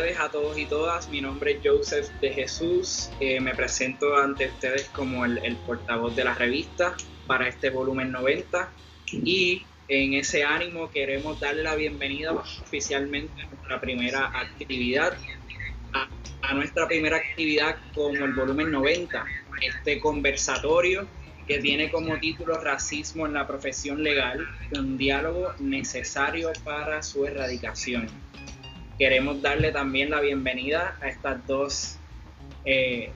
[0.00, 1.10] tardes a todos y todas.
[1.10, 3.10] Mi nombre es Joseph de Jesús.
[3.20, 8.10] Eh, me presento ante ustedes como el, el, portavoz de la revista para este volumen
[8.10, 8.70] 90.
[9.12, 15.12] Y en ese ánimo queremos darle la bienvenida oficialmente a nuestra primera actividad,
[15.92, 16.08] a,
[16.48, 19.22] a nuestra primera actividad como el volumen 90,
[19.60, 21.06] este conversatorio
[21.46, 24.48] que tiene como título Racismo en la profesión legal,
[24.78, 28.08] un diálogo necesario para su erradicación
[29.00, 31.96] queremos darle también la bienvenida a estas dos
[32.66, 33.10] eh,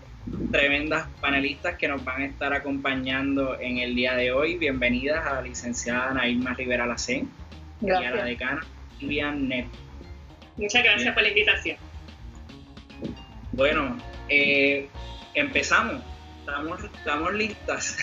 [0.51, 4.57] tremendas panelistas que nos van a estar acompañando en el día de hoy.
[4.57, 7.29] Bienvenidas a la licenciada Nailma Rivera Lacén
[7.83, 8.63] y a la decana
[8.99, 9.67] Vivian Net.
[10.57, 11.77] Muchas gracias por la invitación.
[13.53, 13.99] Bueno,
[14.31, 14.89] eh,
[15.35, 16.03] empezamos.
[16.41, 17.99] Estamos, estamos listas.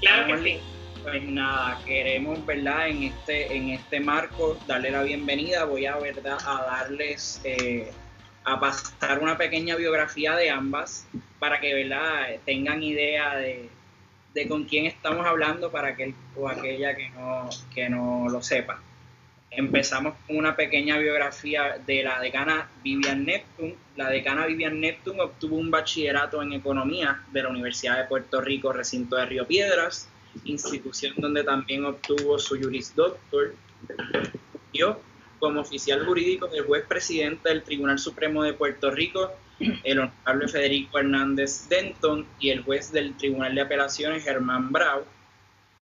[0.00, 0.60] claro que sí.
[1.06, 2.88] Pues nada, queremos, ¿verdad?
[2.88, 5.62] En este, en este marco darle la bienvenida.
[5.62, 6.36] Voy a, ¿verdad?
[6.44, 7.92] A darles, eh,
[8.42, 11.06] a pasar una pequeña biografía de ambas
[11.38, 12.40] para que, ¿verdad?
[12.44, 13.68] Tengan idea de,
[14.48, 18.80] con quién estamos hablando para aquel o aquella que no, que no lo sepa.
[19.52, 23.76] Empezamos con una pequeña biografía de la decana Vivian Neptune.
[23.94, 28.72] La decana Vivian Neptune obtuvo un bachillerato en economía de la Universidad de Puerto Rico,
[28.72, 30.08] recinto de Río Piedras
[30.44, 33.54] institución donde también obtuvo su Juris Doctor.
[34.72, 35.00] Yo,
[35.38, 40.98] como oficial jurídico del juez presidente del Tribunal Supremo de Puerto Rico, el honorable Federico
[40.98, 45.04] Hernández Denton, y el juez del Tribunal de Apelaciones, Germán Brau.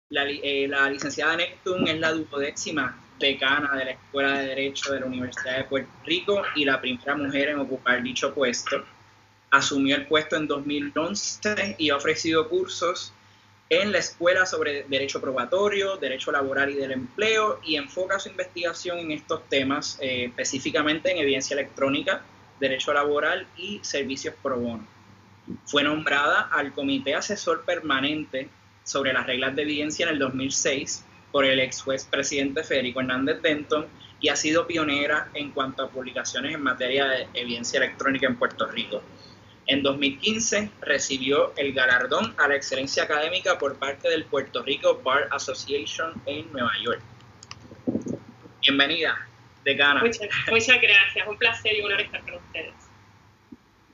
[0.09, 4.99] La, eh, la licenciada Neptune es la duodécima decana de la Escuela de Derecho de
[5.01, 8.83] la Universidad de Puerto Rico y la primera mujer en ocupar dicho puesto.
[9.49, 13.13] Asumió el puesto en 2011 y ha ofrecido cursos
[13.69, 18.99] en la escuela sobre derecho probatorio, derecho laboral y del empleo y enfoca su investigación
[18.99, 22.21] en estos temas, eh, específicamente en evidencia electrónica,
[22.59, 24.87] derecho laboral y servicios pro bono.
[25.65, 28.49] Fue nombrada al Comité Asesor Permanente
[28.83, 33.41] sobre las reglas de evidencia en el 2006 por el ex juez presidente Federico Hernández
[33.41, 33.85] Denton
[34.19, 38.65] y ha sido pionera en cuanto a publicaciones en materia de evidencia electrónica en Puerto
[38.65, 39.03] Rico.
[39.69, 45.27] En 2015 recibió el galardón a la excelencia académica por parte del Puerto Rico Bar
[45.29, 47.01] Association en Nueva York.
[48.61, 49.27] Bienvenida,
[49.65, 49.99] decana.
[49.99, 52.73] Muchas, muchas gracias, un placer y un honor estar con ustedes.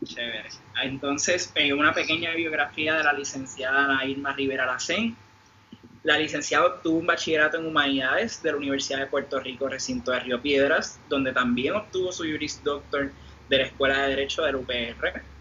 [0.03, 0.49] Chévere.
[0.83, 5.17] Entonces, eh, una pequeña biografía de la licenciada Irma Rivera Lacén.
[6.03, 10.19] La licenciada obtuvo un bachillerato en Humanidades de la Universidad de Puerto Rico, recinto de
[10.19, 13.11] Río Piedras, donde también obtuvo su Juris Doctor
[13.49, 15.32] de la Escuela de Derecho del UPR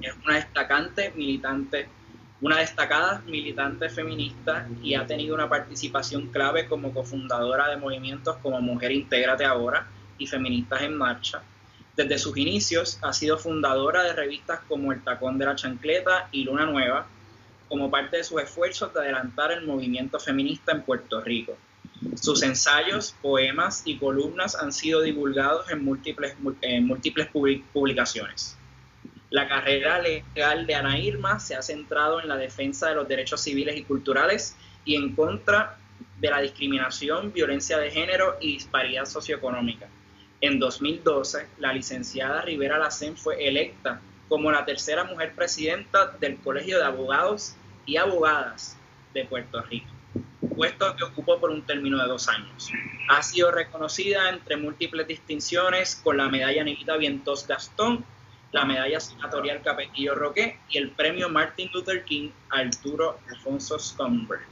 [0.00, 1.88] es una destacante militante,
[2.40, 8.60] una destacada militante feminista y ha tenido una participación clave como cofundadora de movimientos como
[8.60, 9.86] Mujer Intégrate Ahora
[10.18, 11.42] y Feministas en Marcha.
[11.96, 16.44] Desde sus inicios ha sido fundadora de revistas como El Tacón de la Chancleta y
[16.44, 17.06] Luna Nueva,
[17.68, 21.56] como parte de sus esfuerzos de adelantar el movimiento feminista en Puerto Rico.
[22.20, 27.28] Sus ensayos, poemas y columnas han sido divulgados en múltiples, en múltiples
[27.72, 28.58] publicaciones.
[29.34, 33.40] La carrera legal de Ana Irma se ha centrado en la defensa de los derechos
[33.40, 35.76] civiles y culturales y en contra
[36.20, 39.88] de la discriminación, violencia de género y disparidad socioeconómica.
[40.40, 46.78] En 2012, la licenciada Rivera Lacén fue electa como la tercera mujer presidenta del Colegio
[46.78, 47.56] de Abogados
[47.86, 48.78] y Abogadas
[49.14, 49.90] de Puerto Rico,
[50.54, 52.70] puesto que ocupó por un término de dos años.
[53.08, 58.13] Ha sido reconocida entre múltiples distinciones con la medalla Negrita Vientos Gastón
[58.54, 64.46] la medalla senatorial Capetillo Roque y el premio Martin Luther King Arturo Alfonso Stomberg.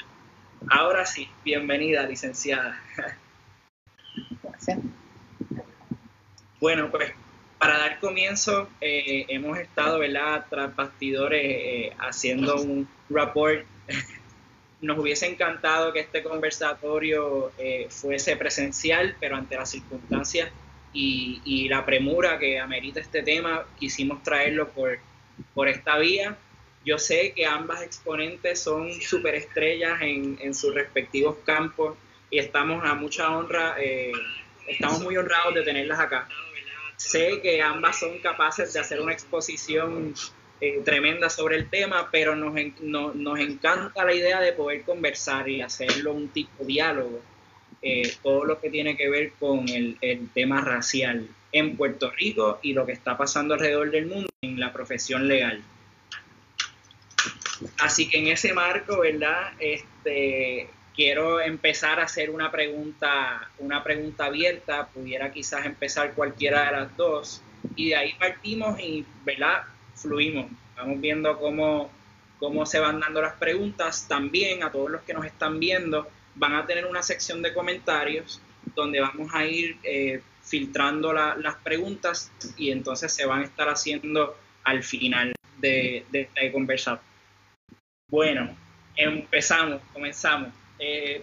[0.68, 2.82] Ahora sí, bienvenida, licenciada.
[4.42, 4.80] Gracias.
[6.58, 7.12] Bueno, pues
[7.58, 13.64] para dar comienzo, eh, hemos estado, ¿verdad?, tras bastidores eh, haciendo un report.
[14.80, 20.50] Nos hubiese encantado que este conversatorio eh, fuese presencial, pero ante las circunstancias
[20.92, 24.98] y, la premura que amerita este tema, quisimos traerlo por,
[25.54, 26.36] por esta vía.
[26.84, 31.96] Yo sé que ambas exponentes son superestrellas en, en sus respectivos campos
[32.30, 34.12] y estamos a mucha honra, eh,
[34.66, 36.28] estamos muy honrados de tenerlas acá.
[36.96, 40.14] Sé que ambas son capaces de hacer una exposición
[40.60, 45.62] eh, tremenda sobre el tema, pero nos, nos encanta la idea de poder conversar y
[45.62, 47.20] hacerlo un tipo de diálogo
[47.82, 49.98] eh, todo lo que tiene que ver con el,
[50.32, 54.72] tema racial en Puerto Rico y lo que está pasando alrededor del mundo en la
[54.72, 55.62] profesión legal.
[57.78, 59.52] Así que en ese marco, ¿verdad?
[59.58, 66.72] Este, quiero empezar a hacer una pregunta, una pregunta abierta, pudiera quizás empezar cualquiera de
[66.72, 67.42] las dos,
[67.76, 69.64] y de ahí partimos y, ¿verdad?
[69.94, 70.50] Fluimos.
[70.76, 71.90] Vamos viendo cómo,
[72.38, 74.06] cómo se van dando las preguntas.
[74.08, 78.40] También a todos los que nos están viendo, van a tener una sección de comentarios
[78.74, 84.36] donde vamos a ir eh, filtrando las preguntas y entonces se van a estar haciendo
[84.64, 87.00] al final de, de esta conversación.
[88.08, 88.54] Bueno,
[88.96, 90.50] empezamos, comenzamos.
[90.78, 91.22] Eh,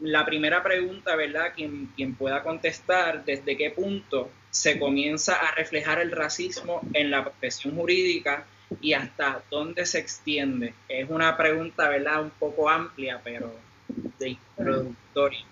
[0.00, 1.52] la primera pregunta, ¿verdad?
[1.54, 7.24] Quien, quien pueda contestar, ¿desde qué punto se comienza a reflejar el racismo en la
[7.24, 8.46] profesión jurídica
[8.80, 10.74] y hasta dónde se extiende?
[10.88, 12.22] Es una pregunta, ¿verdad?
[12.22, 13.52] Un poco amplia, pero
[14.18, 15.44] de introductoria.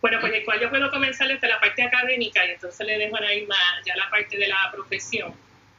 [0.00, 3.16] Bueno, pues el cual yo puedo comenzar desde la parte académica y entonces le dejo
[3.16, 3.54] a Irma
[3.86, 5.32] ya la parte de la profesión.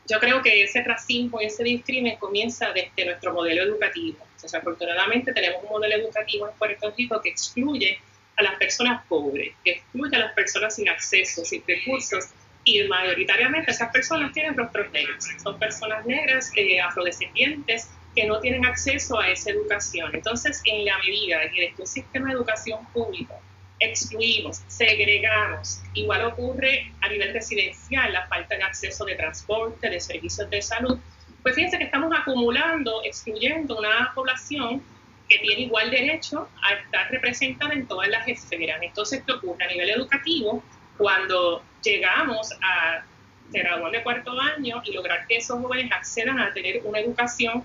[0.09, 4.25] Yo creo que ese racismo y ese discrimen comienza desde nuestro modelo educativo.
[4.41, 7.99] Desafortunadamente tenemos un modelo educativo en Puerto Rico que excluye
[8.35, 12.29] a las personas pobres, que excluye a las personas sin acceso, sin recursos,
[12.65, 15.25] y mayoritariamente esas personas tienen rostros negros.
[15.41, 20.12] Son personas negras, eh, afrodescendientes, que no tienen acceso a esa educación.
[20.13, 23.39] Entonces, en la medida en que este sistema de educación público
[23.80, 25.81] excluimos, segregamos.
[25.94, 30.98] Igual ocurre a nivel residencial, la falta de acceso de transporte, de servicios de salud.
[31.42, 34.81] Pues fíjense que estamos acumulando, excluyendo una población
[35.27, 38.80] que tiene igual derecho a estar representada en todas las esferas.
[38.81, 39.66] Entonces, ¿qué ocurre?
[39.66, 40.63] A nivel educativo,
[40.98, 43.04] cuando llegamos a
[43.51, 47.63] se gradúan de cuarto año y lograr que esos jóvenes accedan a tener una educación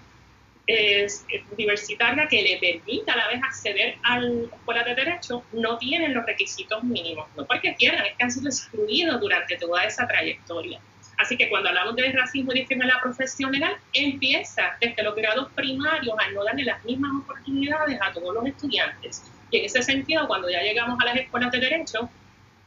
[0.68, 5.78] es, universitaria que le permita a la vez acceder a la escuela de derecho no
[5.78, 10.06] tienen los requisitos mínimos, no porque quieran, es que han sido excluidos durante toda esa
[10.06, 10.78] trayectoria.
[11.16, 15.16] Así que cuando hablamos de racismo y discriminación en la profesión legal, empieza desde los
[15.16, 19.24] grados primarios a no darle las mismas oportunidades a todos los estudiantes.
[19.50, 22.08] Y en ese sentido, cuando ya llegamos a las escuelas de derecho,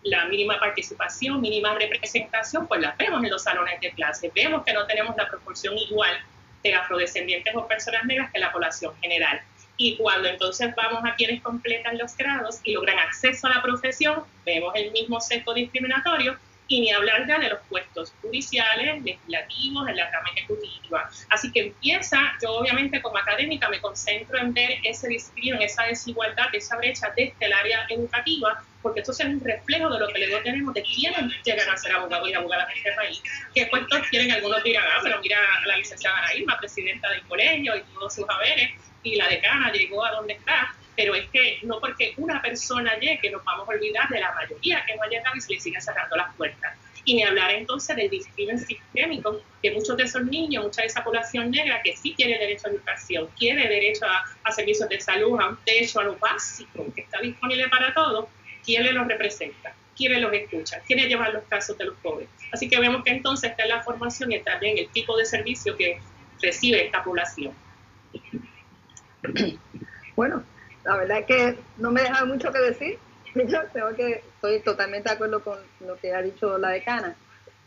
[0.03, 4.31] la mínima participación, mínima representación, pues la vemos en los salones de clase.
[4.35, 6.17] Vemos que no tenemos la proporción igual
[6.63, 9.41] de afrodescendientes o personas negras que la población general.
[9.77, 14.23] Y cuando entonces vamos a quienes completan los grados y logran acceso a la profesión,
[14.45, 16.37] vemos el mismo sesgo discriminatorio
[16.71, 21.09] y ni hablar ya de los puestos judiciales, legislativos, en la rama ejecutiva.
[21.29, 26.47] Así que empieza, yo obviamente como académica me concentro en ver ese discrimen, esa desigualdad,
[26.53, 30.41] esa brecha desde el área educativa, porque esto es un reflejo de lo que luego
[30.43, 33.21] tenemos de quiénes llegan a ser abogados y abogadas en este país.
[33.53, 34.31] ¿Qué puestos tienen?
[34.31, 38.25] Algunos dirán, ah, pero mira a la licenciada Irma, presidenta del colegio y todos sus
[38.29, 38.71] haberes,
[39.03, 43.31] y la decana llegó a donde está pero es que no porque una persona llegue
[43.31, 45.81] nos vamos a olvidar de la mayoría que no ha llegado y se le sigue
[45.81, 46.77] cerrando las puertas.
[47.03, 51.03] Y ni hablar entonces del discrimen sistémico, que muchos de esos niños, mucha de esa
[51.03, 55.49] población negra que sí tiene derecho a educación, quiere derecho a, servicios de salud, a
[55.49, 58.27] un techo, a lo básico, que está disponible para todos,
[58.63, 59.73] ¿quién le los representa?
[59.95, 60.81] ¿Quién los escucha?
[60.85, 62.27] ¿Quién lleva los casos de los pobres?
[62.51, 65.75] Así que vemos que entonces está en la formación y también el tipo de servicio
[65.75, 65.99] que
[66.41, 67.53] recibe esta población.
[70.15, 70.43] Bueno,
[70.83, 72.99] la verdad es que no me deja mucho que decir.
[73.33, 77.15] Tengo que, estoy totalmente de acuerdo con lo que ha dicho la decana.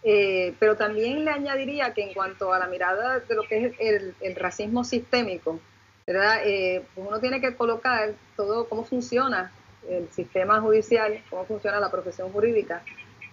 [0.03, 3.75] Eh, pero también le añadiría que en cuanto a la mirada de lo que es
[4.21, 5.59] el, racismo sistémico,
[6.07, 6.43] ¿verdad?
[6.45, 9.51] Eh, pues uno tiene que colocar todo cómo funciona
[9.89, 12.83] el sistema judicial, cómo funciona la profesión jurídica,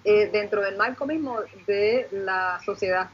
[0.05, 3.10] eh, dentro del marco mismo de la sociedad.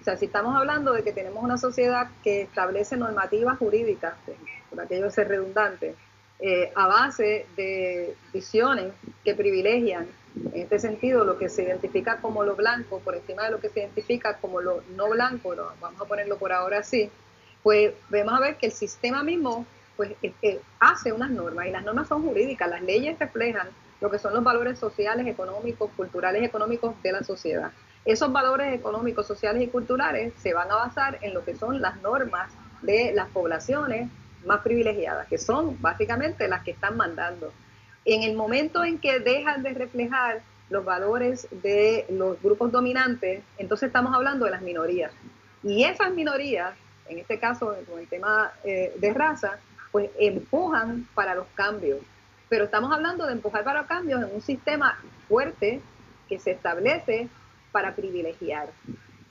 [0.00, 4.14] O sea, si estamos hablando de que tenemos una sociedad que establece normativas jurídicas,
[4.68, 5.94] por aquello ser redundante,
[6.38, 8.92] eh, a base de visiones
[9.24, 10.06] que privilegian,
[10.52, 13.70] en este sentido, lo que se identifica como lo blanco por encima de lo que
[13.70, 17.10] se identifica como lo no blanco, vamos a ponerlo por ahora así,
[17.62, 19.66] pues vemos a ver que el sistema mismo
[19.96, 20.12] pues
[20.78, 23.68] hace unas normas y las normas son jurídicas, las leyes reflejan
[24.00, 27.72] lo que son los valores sociales, económicos, culturales económicos de la sociedad.
[28.04, 32.00] Esos valores económicos, sociales y culturales se van a basar en lo que son las
[32.02, 32.52] normas
[32.82, 34.10] de las poblaciones,
[34.46, 37.52] más privilegiadas, que son básicamente las que están mandando.
[38.04, 43.88] En el momento en que dejan de reflejar los valores de los grupos dominantes, entonces
[43.88, 45.12] estamos hablando de las minorías.
[45.62, 46.74] Y esas minorías,
[47.08, 49.58] en este caso con el tema eh, de raza,
[49.92, 52.00] pues empujan para los cambios.
[52.48, 54.98] Pero estamos hablando de empujar para los cambios en un sistema
[55.28, 55.80] fuerte
[56.28, 57.28] que se establece
[57.72, 58.68] para privilegiar,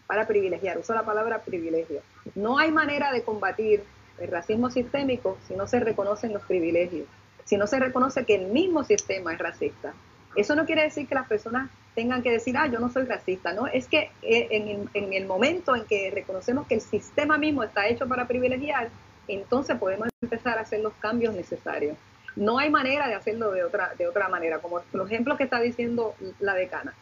[0.07, 2.01] para privilegiar, uso la palabra privilegio.
[2.35, 3.83] No hay manera de combatir
[4.19, 7.07] el racismo sistémico si no se reconocen los privilegios,
[7.43, 9.93] si no se reconoce que el mismo sistema es racista.
[10.35, 13.53] Eso no quiere decir que las personas tengan que decir, ah, yo no soy racista,
[13.53, 13.67] ¿no?
[13.67, 14.47] Es que eh,
[14.93, 18.89] en el, momento en que reconocemos que el sistema mismo está hecho para privilegiar,
[19.27, 21.97] entonces podemos empezar a hacer los cambios necesarios.
[22.35, 25.61] No hay manera de hacerlo de otra, de otra manera, como los ejemplos que está
[25.61, 26.93] diciendo la decana.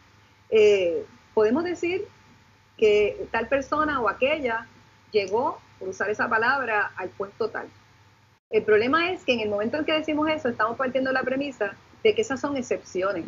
[0.48, 1.04] Eh,
[1.34, 2.06] podemos decir
[2.78, 4.68] que tal persona o aquella
[5.10, 7.68] llegó, por usar esa palabra, al puesto tal.
[8.48, 11.22] El problema es que en el momento en que decimos eso, estamos partiendo de la
[11.22, 13.26] premisa de que esas son excepciones.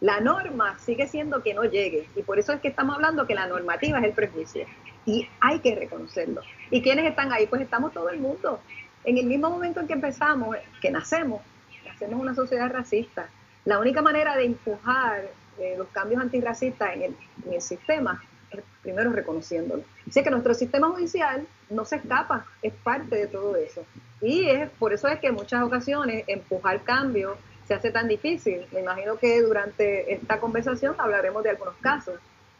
[0.00, 3.34] La norma sigue siendo que no llegue y por eso es que estamos hablando que
[3.34, 4.66] la normativa es el prejuicio
[5.04, 6.42] y hay que reconocerlo.
[6.70, 7.48] ¿Y quiénes están ahí?
[7.48, 8.60] Pues estamos todo el mundo.
[9.02, 11.42] En el mismo momento en que empezamos, que nacemos,
[11.84, 13.28] nacemos una sociedad racista.
[13.64, 15.24] La única manera de empujar
[15.58, 17.16] eh, los cambios antirracistas en el,
[17.46, 19.82] en el sistema es primero reconociéndolo.
[20.08, 23.84] Así que nuestro sistema judicial no se escapa, es parte de todo eso.
[24.20, 28.66] Y es por eso es que en muchas ocasiones empujar cambios se hace tan difícil.
[28.72, 32.18] Me imagino que durante esta conversación hablaremos de algunos casos.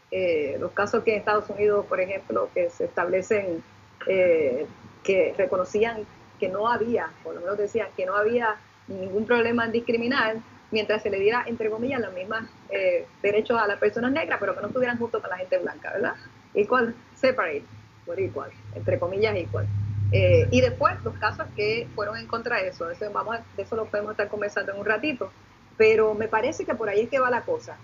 [0.09, 3.63] Eh, los casos que en Estados Unidos, por ejemplo, que se establecen,
[4.07, 4.65] eh,
[5.03, 6.05] que reconocían
[6.39, 8.55] que no había, por lo menos decían que no había
[8.87, 10.37] ningún problema en discriminar,
[10.71, 12.39] mientras se le diera, entre comillas, los mismos
[12.69, 15.91] eh, derechos a las personas negras, pero que no estuvieran junto con la gente blanca,
[15.91, 16.15] ¿verdad?
[16.53, 17.63] Equal, separate,
[18.05, 19.67] por igual, entre comillas, igual.
[20.11, 23.75] Eh, y después los casos que fueron en contra de eso, eso vamos de eso
[23.75, 25.31] lo podemos estar conversando en un ratito,
[25.77, 27.77] pero me parece que por ahí es que va la cosa.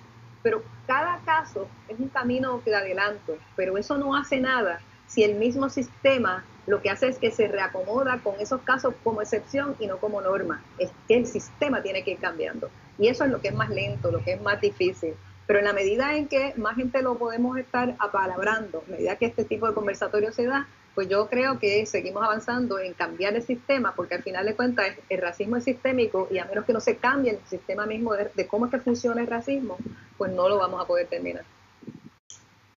[0.43, 5.35] Pero cada caso es un camino de adelanto, pero eso no hace nada si el
[5.35, 9.87] mismo sistema lo que hace es que se reacomoda con esos casos como excepción y
[9.87, 10.61] no como norma.
[10.77, 12.69] Es que el sistema tiene que ir cambiando.
[12.99, 15.13] Y eso es lo que es más lento, lo que es más difícil.
[15.47, 19.25] Pero en la medida en que más gente lo podemos estar apalabrando, a medida que
[19.25, 23.43] este tipo de conversatorio se da, pues yo creo que seguimos avanzando en cambiar el
[23.43, 26.79] sistema, porque al final de cuentas el racismo es sistémico y a menos que no
[26.79, 29.77] se cambie el sistema mismo de, cómo es que funciona el racismo,
[30.17, 31.45] pues no lo vamos a poder terminar.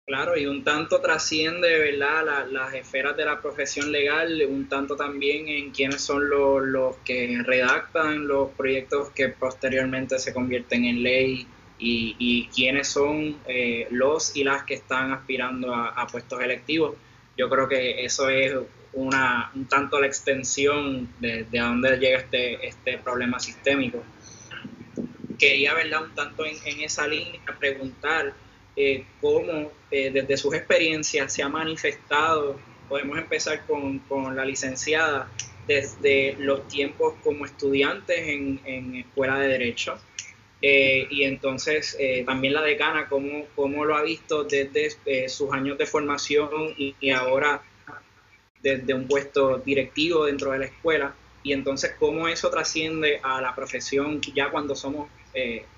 [0.08, 5.48] Claro, y un tanto trasciende, ¿verdad?, las esferas de la profesión legal, un tanto también
[5.48, 11.48] en quiénes son los, que redactan los proyectos que posteriormente se convierten en ley
[11.80, 16.96] y, quiénes son eh, los y las que están aspirando a puestos electivos
[17.38, 18.56] yo creo que eso es
[18.94, 24.04] una, un tanto la extensión de, de a dónde llega este, este problema sistémico.
[25.38, 28.34] Quería, ¿verdad?, un tanto en, esa línea preguntar
[28.76, 35.30] eh, cómo eh, desde sus experiencias se ha manifestado, podemos empezar con, con la licenciada,
[35.68, 40.00] desde los tiempos como estudiantes en, en escuela de derecho,
[40.62, 45.54] eh, y entonces eh, también la decana, ¿cómo, cómo lo ha visto desde eh, sus
[45.54, 47.62] años de formación y, ahora
[48.62, 51.14] desde un puesto directivo dentro de la escuela?
[51.44, 55.10] Y entonces, ¿cómo eso trasciende a la profesión ya cuando somos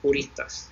[0.02, 0.72] juristas?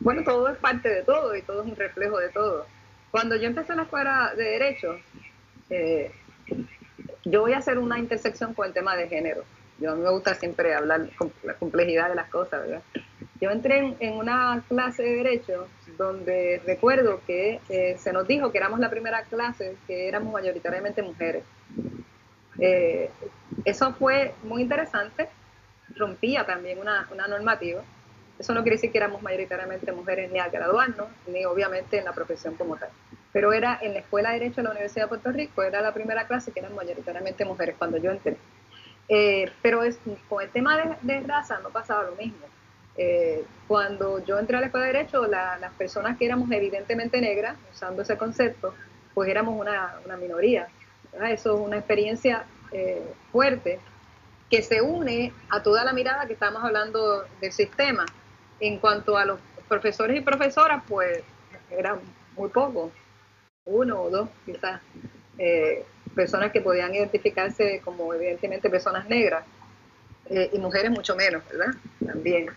[0.00, 2.66] Bueno, todo es parte de todo y todo es un reflejo de todo.
[3.12, 4.98] Cuando yo empecé la escuela de Derecho,
[7.24, 9.44] yo voy a hacer una intersección con el tema de género
[9.78, 12.82] yo a mí me gusta siempre hablar con la complejidad de las cosas, ¿verdad?
[13.40, 18.58] Yo entré en, una clase de Derecho donde recuerdo que eh, se nos dijo que
[18.58, 21.44] éramos la primera clase que éramos mayoritariamente mujeres.
[22.58, 23.10] Eh,
[23.64, 25.28] eso fue muy interesante,
[25.96, 27.82] rompía también una, una normativa.
[28.38, 32.12] Eso no quiere decir que éramos mayoritariamente mujeres ni al graduarnos, ni obviamente en la
[32.12, 32.90] profesión como tal.
[33.32, 35.92] Pero era en la Escuela de Derecho de la Universidad de Puerto Rico, era la
[35.92, 38.36] primera clase que eran mayoritariamente mujeres cuando yo entré.
[39.08, 42.46] Eh, pero es, con el tema de, raza no pasaba lo mismo.
[42.96, 47.56] Eh, cuando yo entré a la escuela de Derecho, las personas que éramos evidentemente negras,
[47.72, 48.74] usando ese concepto,
[49.12, 50.68] pues éramos una, minoría.
[51.28, 53.78] Eso es una experiencia eh, fuerte
[54.50, 58.06] que se une a toda la mirada que estamos hablando del sistema.
[58.60, 61.22] En cuanto a los profesores y profesoras, pues
[61.70, 61.98] eran
[62.36, 62.92] muy pocos,
[63.64, 64.80] uno o dos quizás
[66.14, 69.44] personas que podían identificarse como evidentemente personas negras
[70.26, 71.74] eh, y mujeres mucho menos, ¿verdad?
[72.04, 72.50] También.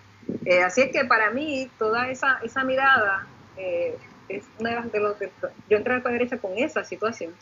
[0.46, 3.98] Eh, así es que para mí toda esa, esa mirada eh,
[4.30, 5.30] es una de los que
[5.70, 7.34] yo entré a la derecha con esa situación.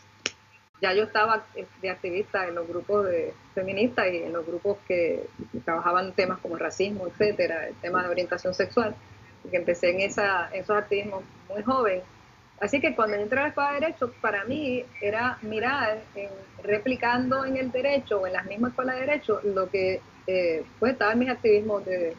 [0.82, 1.46] Ya yo estaba
[1.80, 5.26] de activista en los grupos de feministas y en los grupos que
[5.64, 8.94] trabajaban temas como racismo, etcétera, el tema de orientación sexual,
[9.50, 12.02] que empecé en, esa, en esos activismos muy joven
[12.60, 16.00] Así que cuando entré a la escuela de Derecho, para mí era mirar,
[16.62, 20.92] replicando en el derecho o en las mismas escuelas de Derecho, lo que eh, pues
[20.92, 22.16] estaba en mis activismos de,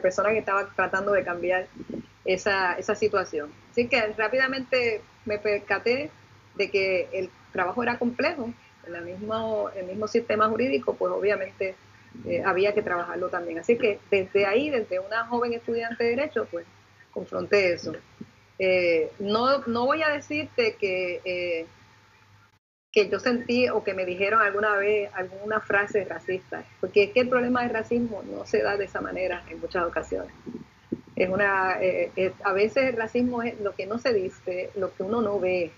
[0.00, 1.66] personas que estaban tratando de cambiar
[2.24, 3.50] esa, esa situación.
[3.70, 6.10] Así que rápidamente me percaté
[6.54, 8.50] de que el trabajo era complejo,
[8.86, 11.74] en el mismo, el mismo sistema jurídico, pues obviamente
[12.26, 13.58] eh, había que trabajarlo también.
[13.58, 16.66] Así que desde ahí, desde una joven estudiante de Derecho, pues
[17.12, 17.92] confronté eso.
[18.58, 21.66] Eh, no, no voy a decirte que, eh,
[22.92, 27.20] que yo sentí o que me dijeron alguna vez alguna frase racista, porque es que
[27.20, 30.32] el problema del racismo no se da de esa manera en muchas ocasiones.
[31.16, 35.02] Es una, eh, a veces el racismo es lo que no se dice, lo que
[35.02, 35.70] uno no ve.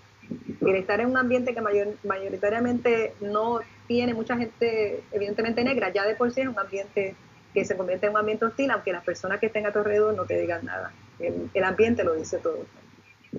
[0.61, 6.15] El estar en un ambiente que mayoritariamente no tiene mucha gente, evidentemente negra, ya de
[6.15, 7.15] por sí es un ambiente
[7.53, 10.15] que se convierte en un ambiente hostil, aunque las personas que estén a tu alrededor
[10.15, 10.93] no te digan nada.
[11.19, 12.67] El, ambiente lo dice todo.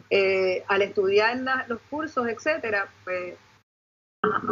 [0.10, 3.36] Eh, al estudiar los cursos, etcétera, pues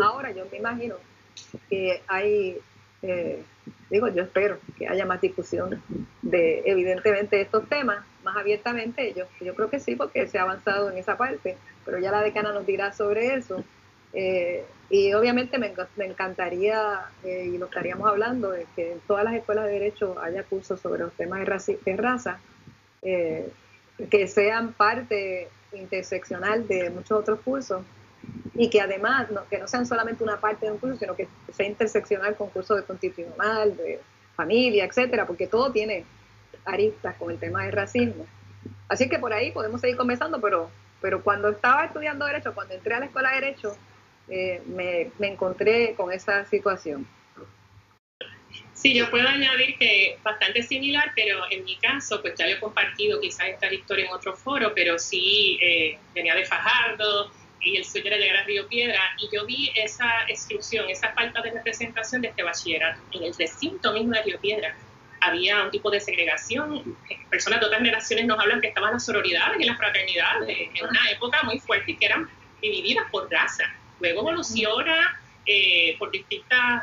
[0.03, 0.96] Ahora yo me imagino
[1.70, 2.58] que hay,
[3.01, 3.44] eh,
[3.89, 5.82] digo, yo espero que haya más discusión
[6.22, 9.13] de, evidentemente, estos temas más abiertamente.
[9.13, 12.22] Yo, yo creo que sí, porque se ha avanzado en esa parte, pero ya la
[12.22, 13.63] decana nos dirá sobre eso.
[14.13, 15.74] Eh, y obviamente me,
[16.06, 20.44] encantaría, eh, y lo estaríamos hablando, de que en todas las escuelas de derecho haya
[20.44, 22.39] cursos sobre los temas de, de raza,
[23.03, 27.83] que sean parte interseccional de muchos otros cursos
[28.55, 31.27] y que además no, que no sean solamente una parte de un curso, sino que
[31.51, 34.00] sea interseccional con cursos de constitucional, de
[34.36, 36.05] familia, etcétera, porque todo tiene
[36.65, 38.25] aristas con el tema del racismo.
[38.88, 40.69] Así que por ahí podemos seguir conversando, pero,
[41.01, 43.75] pero cuando estaba estudiando Derecho, cuando entré a la Escuela de Derecho,
[44.29, 47.05] eh, me, me encontré con esa situación.
[48.84, 52.60] Sí, yo puedo añadir que bastante similar, pero en mi caso, pues ya lo he
[52.60, 57.86] compartido quizás esta historia en otro foro, pero sí eh, venía de Fajardo, y el
[57.86, 62.24] suyo era llegar a Río Piedra, y yo vi esa exclusión, esa falta de representación
[62.24, 63.00] de este bachillerato.
[63.13, 64.75] En el recinto mismo de Río Piedra
[65.22, 66.98] había un tipo de segregación.
[67.30, 71.10] Personas de otras generaciones nos hablan que estaban las sororidades y las fraternidades en una
[71.10, 72.30] época muy fuerte y que eran
[72.62, 73.63] divididas por raza.
[74.02, 76.82] Luego evoluciona eh, por distintas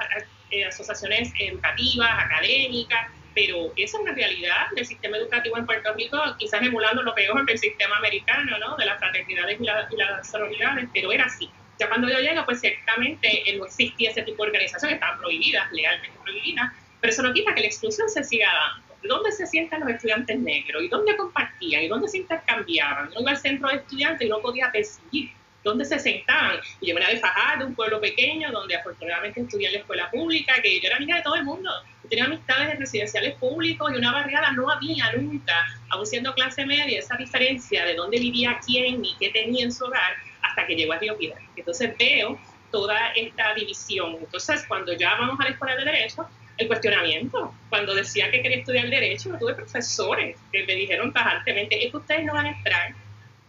[0.51, 6.19] eh, asociaciones educativas, académicas, pero esa es una realidad del sistema educativo en Puerto Rico,
[6.39, 8.77] quizás emulando lo peor del sistema americano, ¿no?
[8.77, 11.49] de las fraternidades y, las sororidades, pero era así.
[11.79, 16.19] Ya cuando yo llego, pues ciertamente no existía ese tipo de organizaciones, estaban prohibidas, legalmente
[16.23, 18.91] prohibidas, pero eso no quita que la exclusión se siga dando.
[19.03, 20.83] ¿Dónde se sientan los estudiantes negros?
[20.83, 21.83] ¿Y dónde compartían?
[21.83, 23.11] ¿Y dónde se intercambiaban?
[23.13, 25.31] Yo iba al centro de estudiantes y no podía percibir
[25.65, 26.59] dónde se sentaban.
[26.81, 27.21] Y yo venía
[27.59, 31.17] de un pueblo pequeño, donde afortunadamente estudié en la escuela pública, que yo era amiga
[31.17, 31.71] de todo el mundo
[32.11, 35.55] tenía amistades en residenciales públicos y una barriada no había nunca,
[35.91, 39.85] aún siendo clase media, esa diferencia de dónde vivía quién y qué tenía en su
[39.85, 41.41] hogar hasta que llegó a Río Piedra.
[41.57, 42.39] Entonces veo
[42.73, 44.17] toda esta división.
[44.21, 47.55] Entonces, cuando ya vamos a la escuela de Derecho, el cuestionamiento.
[47.71, 52.25] Cuando decía que quería estudiar Derecho, tuve profesores que me dijeron tajantemente, es que ustedes
[52.25, 52.95] no van a entrar.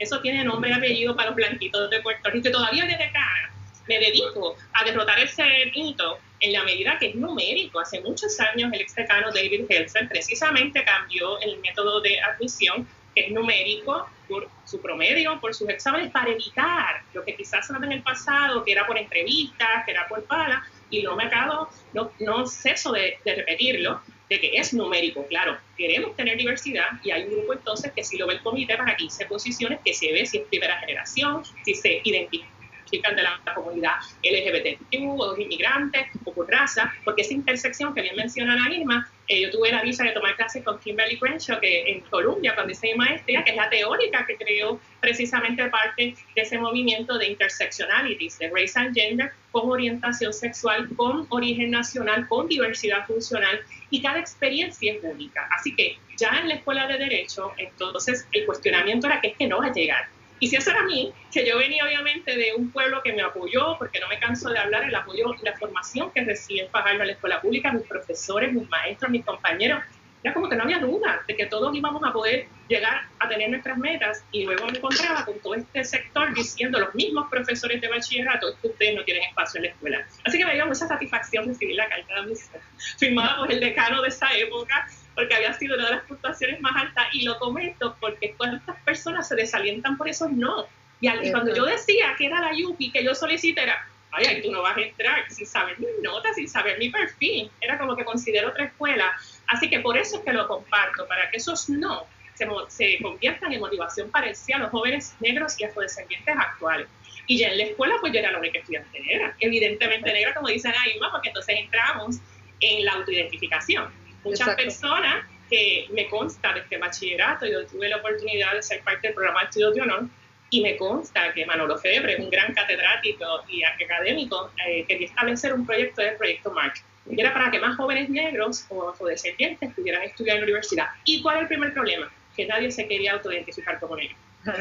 [0.02, 2.50] Eso tiene nombre y apellido para los blanquitos de Puerto Rico.
[2.50, 3.54] Y todavía desde acá
[3.88, 5.44] me dedico a derrotar ese
[5.76, 7.80] mito en la medida que es numérico.
[7.80, 13.28] Hace muchos años el ex decano David Helser precisamente cambió el método de admisión, que
[13.28, 18.02] es numérico por su promedio, por sus exámenes, para evitar lo que quizás en el
[18.02, 22.48] pasado, que era por entrevistas, que era por pala, y no me acabo, no, no
[22.48, 27.32] ceso de, de repetirlo, de que es numérico, claro, queremos tener diversidad y hay un
[27.32, 30.38] grupo entonces que si lo ve el comité para 15 posiciones, que se ve si
[30.38, 32.48] es primera generación, si se identifica
[32.92, 38.16] de la comunidad LGBTQ o los inmigrantes o por raza, porque esa intersección que bien
[38.16, 41.90] menciona la misma, eh, yo tuve la visa de tomar clases con Kimberly Crenshaw que
[41.90, 46.42] en Columbia cuando hice mi maestría, que es la teórica que creó precisamente parte de
[46.42, 52.48] ese movimiento de intersectionalities, de race and gender, con orientación sexual, con origen nacional, con
[52.48, 55.48] diversidad funcional, y cada experiencia es única.
[55.52, 59.48] Así que ya en la escuela de Derecho, entonces el cuestionamiento era que es que
[59.48, 60.08] no va a llegar
[60.42, 63.78] y si eso era mí, que yo venía obviamente de un pueblo que me apoyó,
[63.78, 67.02] porque no me canso de hablar, el apoyo y la formación que recibí en Fajardo
[67.02, 69.84] en la escuela pública, mis profesores, mis maestros, mis compañeros,
[70.24, 73.50] era como que no había duda de que todos íbamos a poder llegar a tener
[73.50, 77.88] nuestras metas y luego me encontraba con todo este sector diciendo los mismos profesores de
[77.88, 80.08] bachillerato que ustedes no tienen espacio en la escuela.
[80.24, 82.62] Así que me dio mucha satisfacción recibir la carta de admisión
[83.00, 86.76] firmada por el decano de esa época porque había sido una de las puntuaciones más
[86.76, 90.68] altas y lo comento porque cuántas personas se desalientan por eso no.
[91.02, 94.52] Y, cuando yo decía que era la Yupi, que yo solicité, era, ay, ay, tú
[94.52, 97.50] no vas a entrar sin saber mis notas, sin saber mi perfil.
[97.60, 99.12] Era como que considero otra escuela.
[99.48, 103.54] Así que por eso es que lo comparto, para que esos no se, se conviertan
[103.54, 106.88] en motivación parecida a los jóvenes negros y afrodescendientes actuales.
[107.28, 110.48] Y ya en la escuela, pues yo era la única estudiante negra, evidentemente negra, como
[110.48, 112.18] dicen ahí, porque entonces entramos
[112.60, 118.54] en la autoidentificación muchas personas que me consta de este bachillerato, yo tuve la oportunidad
[118.54, 120.06] de ser parte del programa de estudios de honor
[120.50, 125.66] y me consta que Manolo Febre, un gran catedrático y académico, eh, quería establecer un
[125.66, 126.84] proyecto de Proyecto March.
[127.10, 130.88] Y era para que más jóvenes negros o descendientes pudieran estudiar en la universidad.
[131.06, 132.12] ¿Y cuál es el primer problema?
[132.36, 134.16] Que nadie se quería autoidentificar como negro.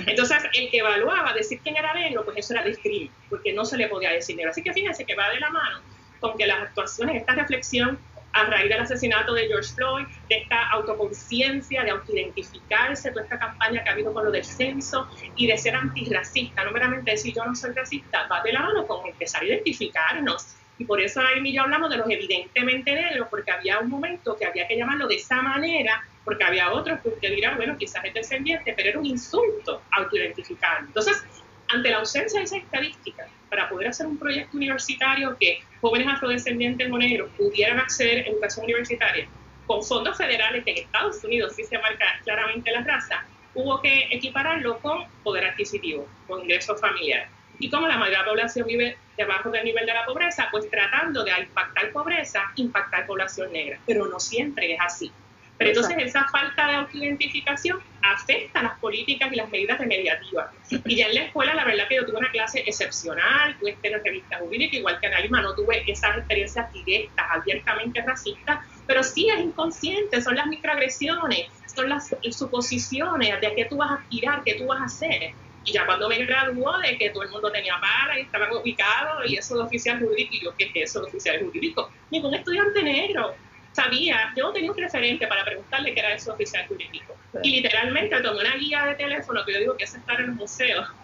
[0.06, 3.76] Entonces, el que evaluaba decir quién era negro, pues eso era discrimen, porque no se
[3.76, 4.50] le podía decir negro.
[4.50, 5.80] Así que fíjense que va de la mano
[6.20, 7.98] con que las actuaciones, esta reflexión
[8.32, 13.82] a raíz del asesinato de George Floyd, de esta autoconciencia, de autoidentificarse, toda esta campaña
[13.82, 17.44] que ha habido con lo del censo y de ser antirracista, no meramente decir yo
[17.44, 20.56] no soy racista, va de la mano con empezar a identificarnos.
[20.80, 24.34] Y por eso ahí y yo hablamos de los evidentemente negros, porque había un momento
[24.34, 28.14] que había que llamarlo de esa manera, porque había otros que dirán, bueno, quizás es
[28.14, 30.78] descendiente, pero era un insulto autoidentificar.
[30.80, 31.22] Entonces,
[31.68, 36.90] ante la ausencia de esa estadística, para poder hacer un proyecto universitario que jóvenes afrodescendientes
[36.90, 39.28] o negros pudieran acceder a educación universitaria
[39.66, 44.08] con fondos federales que en Estados Unidos sí se marca claramente la raza, hubo que
[44.10, 47.28] equipararlo con poder adquisitivo, con ingresos familiares.
[47.58, 50.68] Y como la mayoría de la población vive debajo del nivel de la pobreza, pues
[50.70, 53.78] tratando de impactar pobreza, impactar población negra.
[53.86, 55.12] Pero no siempre es así.
[55.58, 60.48] Pero entonces esa falta de autoidentificación afecta las políticas y las medidas remediativas.
[60.86, 64.02] Y ya en la escuela, la verdad que yo tuve una clase excepcional, tuve en
[64.02, 69.38] revista jurídica, igual que Analima, no tuve esas experiencias directas, abiertamente racistas, pero sí es
[69.38, 74.54] inconsciente, son las microagresiones, son las suposiciones de a qué tú vas a aspirar, qué
[74.54, 75.34] tú vas a hacer.
[75.64, 79.30] Y ya cuando me graduó de que todo el mundo tenía para y estaban ubicados
[79.30, 81.90] y eso de oficial jurídico, y yo, ¿qué es eso de oficial jurídico?
[82.10, 83.34] Ningún estudiante negro
[83.72, 87.16] sabía, yo tenía un referente para preguntarle qué era eso oficial jurídico.
[87.42, 90.32] Y literalmente tomé una guía de teléfono que yo digo que es estar en el
[90.32, 90.84] museo.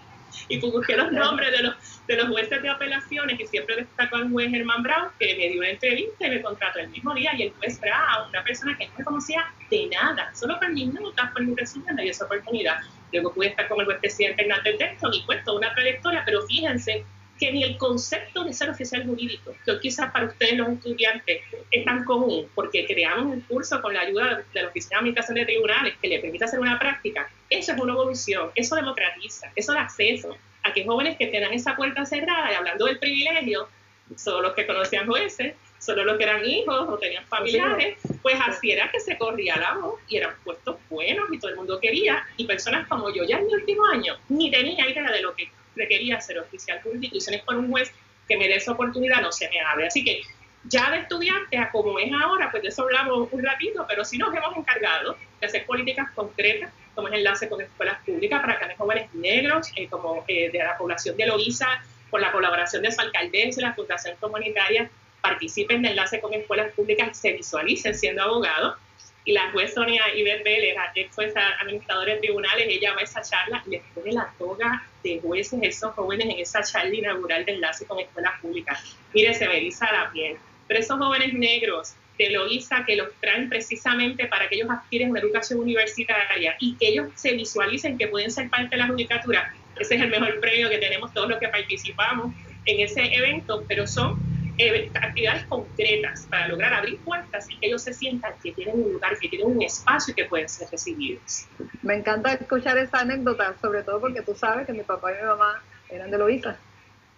[0.48, 4.30] Y busqué los nombres de los, de los jueces de apelaciones y siempre destacó el
[4.30, 7.32] juez Germán Brown, que me dio una entrevista y me contrató el mismo día.
[7.36, 10.92] Y el juez Brown, una persona que no me conocía de nada, solo por mis
[10.92, 12.76] notas, por mi resumen, me dio esa oportunidad.
[13.12, 16.42] Luego pude estar con el juez presidente Hernández Denton y pues toda una trayectoria, pero
[16.46, 17.04] fíjense
[17.38, 21.84] que ni el concepto de ser oficial jurídico, que quizás para ustedes los estudiantes es
[21.84, 25.44] tan común, porque creamos un curso con la ayuda de la Oficina de Administración de
[25.44, 29.82] Tribunales que le permite hacer una práctica, eso es una evolución, eso democratiza, eso da
[29.82, 33.68] acceso a que jóvenes que tengan esa puerta cerrada, y hablando del privilegio,
[34.16, 38.72] solo los que conocían jueces, solo los que eran hijos o tenían familiares, pues así
[38.72, 42.26] era que se corría la voz y eran puestos buenos y todo el mundo quería,
[42.36, 45.50] y personas como yo ya en mi último año ni tenía idea de lo que
[45.76, 47.92] requería ser oficial jurídico y si no es por un juez
[48.28, 49.86] que me dé esa oportunidad, no se me abre.
[49.86, 50.22] Así que
[50.64, 54.18] ya de estudiantes a como es ahora, pues de eso hablamos un ratito, pero sí
[54.18, 58.66] nos hemos encargado de hacer políticas concretas, como es enlace con escuelas públicas para que
[58.66, 61.68] los jóvenes negros, eh, como eh, de la población de Loíza,
[62.10, 64.90] con la colaboración de su alcaldesa y la fundación comunitaria,
[65.28, 68.76] participen de enlace con escuelas públicas se visualicen siendo abogados
[69.24, 73.22] y la juez Sonia Iber Vélez, ex jueza administradora de tribunales, ella va a esa
[73.22, 77.54] charla y les pone la toga de jueces esos jóvenes en esa charla inaugural de
[77.54, 78.96] enlace con escuelas públicas.
[79.12, 80.36] Mire, se me eriza la piel.
[80.68, 85.10] Pero esos jóvenes negros de Loíza que los traen precisamente para que ellos aspiren a
[85.10, 89.52] una educación universitaria y que ellos se visualicen que pueden ser parte de la judicatura,
[89.76, 92.32] ese es el mejor premio que tenemos todos los que participamos
[92.64, 94.18] en ese evento, pero son
[94.58, 98.92] eh, actividades concretas para lograr abrir puertas y que ellos se sientan que tienen un
[98.94, 101.46] lugar, que tienen un espacio y que pueden ser recibidos.
[101.82, 105.28] Me encanta escuchar esa anécdota, sobre todo porque tú sabes que mi papá y mi
[105.28, 106.56] mamá eran de Loíza.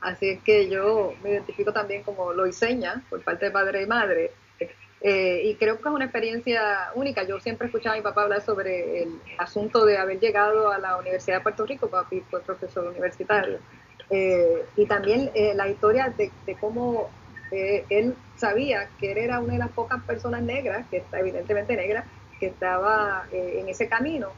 [0.01, 4.33] Así es que yo me identifico también como loiseña por parte de padre y madre.
[5.01, 7.23] Eh, y creo que es una experiencia única.
[7.23, 10.97] Yo siempre escuchaba a mi papá hablar sobre el asunto de haber llegado a la
[10.97, 13.59] Universidad de Puerto Rico, papi fue profesor universitario.
[14.11, 17.11] Eh, y también la historia de, de, cómo
[17.51, 22.05] él sabía que él era una de las pocas personas negras, que está evidentemente negra,
[22.39, 24.29] que estaba eh, en ese camino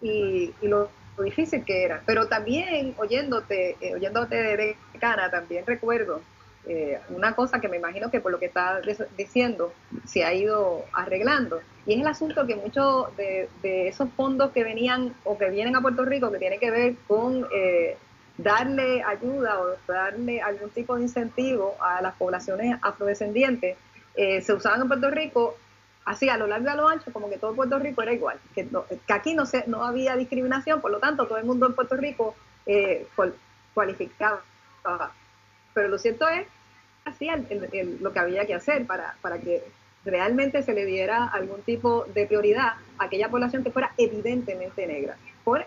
[0.00, 0.90] y, lo,
[1.22, 2.00] difícil que era.
[2.06, 6.20] Pero también oyéndote, eh, oyéndote de Cana, también recuerdo
[6.64, 8.80] eh, una cosa que me imagino que por lo que está
[9.16, 9.72] diciendo
[10.06, 11.60] se ha ido arreglando.
[11.86, 15.74] Y es el asunto que muchos de, de, esos fondos que venían o que vienen
[15.74, 17.48] a Puerto Rico, que tienen que ver con
[18.38, 23.76] darle ayuda o darle algún tipo de incentivo a las poblaciones afrodescendientes,
[24.14, 25.56] eh, se usaban en Puerto Rico
[26.04, 28.38] así a lo largo y a lo ancho, como que todo Puerto Rico era igual,
[28.54, 28.66] que,
[29.08, 32.34] aquí no, se, no había discriminación, por lo tanto todo el mundo en Puerto Rico
[32.64, 33.06] eh,
[33.74, 34.40] cualificaba.
[35.74, 36.46] Pero lo cierto es,
[37.04, 37.46] hacían
[38.00, 39.64] lo que había que hacer para, para que
[40.04, 45.16] realmente se le diera algún tipo de prioridad a aquella población que fuera evidentemente negra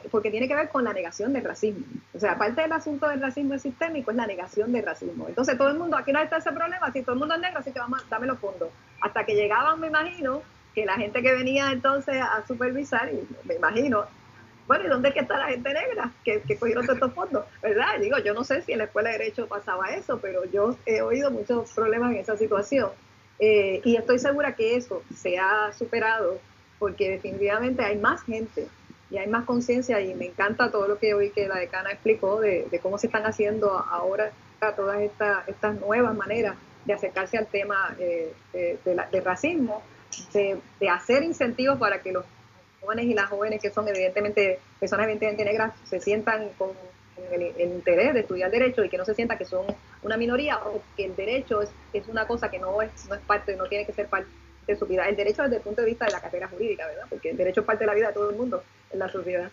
[0.09, 1.85] porque tiene que ver con la negación del racismo.
[2.13, 5.27] O sea, aparte del asunto del racismo sistémico es la negación del racismo.
[5.27, 7.59] Entonces todo el mundo, aquí no está ese problema, si todo el mundo es negro,
[7.59, 8.69] así que vamos, dame los fondos.
[9.01, 10.41] Hasta que llegaban, me imagino,
[10.73, 14.05] que la gente que venía entonces a supervisar, y me imagino,
[14.67, 17.45] bueno, ¿y dónde es que está la gente negra que, que cogieron todos estos fondos?
[17.61, 17.99] ¿Verdad?
[17.99, 21.01] Digo, yo no sé si en la escuela de Derecho pasaba eso, pero yo he
[21.01, 22.89] oído muchos problemas en esa situación.
[23.39, 26.39] Eh, y estoy segura que eso se ha superado
[26.77, 28.67] porque definitivamente hay más gente
[29.11, 32.39] y hay más conciencia y me encanta todo lo que hoy que la decana explicó
[32.39, 34.31] de, cómo se están haciendo ahora
[34.75, 39.83] todas estas, estas nuevas maneras de acercarse al tema eh, de, racismo,
[40.33, 42.25] de, hacer incentivos para que los
[42.79, 46.71] jóvenes y las jóvenes que son evidentemente personas evidentemente negras se sientan con,
[47.31, 49.65] el, interés de estudiar derecho y que no se sientan que son
[50.03, 53.21] una minoría o que el derecho es, es una cosa que no es, no es
[53.21, 54.29] parte, no tiene que ser parte
[54.67, 55.07] de su vida.
[55.07, 57.05] El derecho desde el punto de vista de la carrera jurídica, ¿verdad?
[57.09, 59.51] Porque el derecho es parte de la vida de todo el mundo en la sociedad.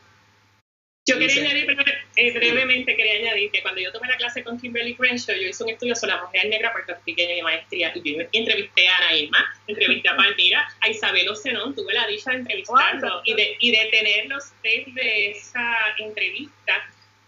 [1.09, 1.75] Yo quería añadir,
[2.17, 5.65] eh, brevemente quería añadir que cuando yo tomé la clase con Kimberly Crenshaw, yo hice
[5.65, 9.39] un estudio sobre la mujer negra puertorriqueña de maestría y yo entrevisté a Ana Irma,
[9.67, 13.87] entrevisté a Palmira, a Isabel Ocenón, tuve la dicha de entrevistarlo y de, y de
[13.87, 16.75] tener los test de esa entrevista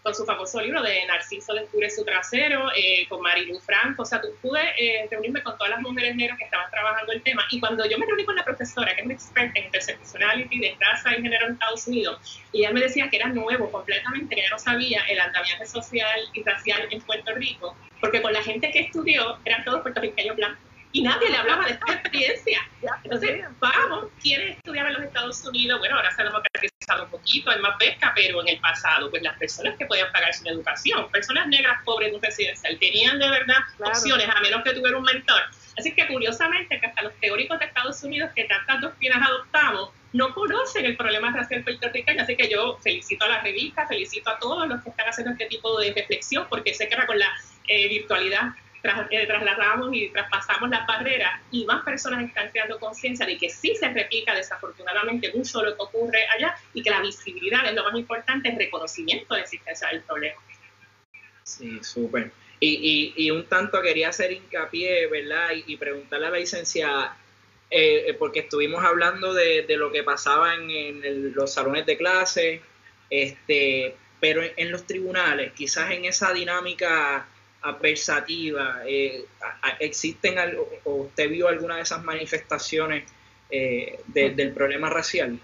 [0.03, 4.21] con su famoso libro de Narciso descubre su trasero, eh, con Marilu Franco, o sea,
[4.41, 7.87] pude eh, reunirme con todas las mujeres negras que estaban trabajando el tema, y cuando
[7.87, 11.21] yo me reuní con la profesora, que es una experta en interseccionality de raza y
[11.21, 14.59] género en Estados Unidos, y ella me decía que era nuevo completamente, que ella no
[14.59, 19.37] sabía el andamiaje social y racial en Puerto Rico, porque con la gente que estudió
[19.45, 22.59] eran todos puertorriqueños blancos y nadie le hablaba de esta experiencia.
[23.03, 25.79] Entonces, vamos, ¿quieren estudiar en los Estados Unidos?
[25.79, 29.21] Bueno, ahora se ha democratizado un poquito, hay más pesca, pero en el pasado, pues
[29.23, 33.29] las personas que podían pagar su educación, personas negras pobres de un residencial, tenían de
[33.29, 35.41] verdad opciones, a menos que tuvieran un mentor.
[35.77, 40.33] Así que curiosamente que hasta los teóricos de Estados Unidos que tantas doctrinas adoptamos no
[40.33, 44.67] conocen el problema racial puertorriqueño, así que yo felicito a la revista, felicito a todos
[44.67, 47.29] los que están haciendo este tipo de reflexión, porque sé que ahora con la
[47.67, 48.51] eh, virtualidad
[48.83, 53.75] eh, trasladamos y traspasamos las barreras y más personas están creando conciencia de que sí
[53.75, 57.95] se replica desafortunadamente mucho lo que ocurre allá y que la visibilidad es lo más
[57.95, 60.41] importante, el reconocimiento de la existencia del problema.
[61.43, 62.31] Sí, súper.
[62.59, 65.49] Y, y, un tanto quería hacer hincapié, ¿verdad?
[65.65, 67.17] Y, preguntarle a la licenciada,
[67.71, 72.61] eh, eh, porque estuvimos hablando de, de lo que pasaba en, los salones de clase,
[73.09, 77.27] este, pero en los tribunales, quizás en esa dinámica
[77.61, 79.25] adversativa, eh,
[79.79, 83.03] ¿existen algo, o usted vio alguna de esas manifestaciones
[83.49, 85.39] eh, del problema racial?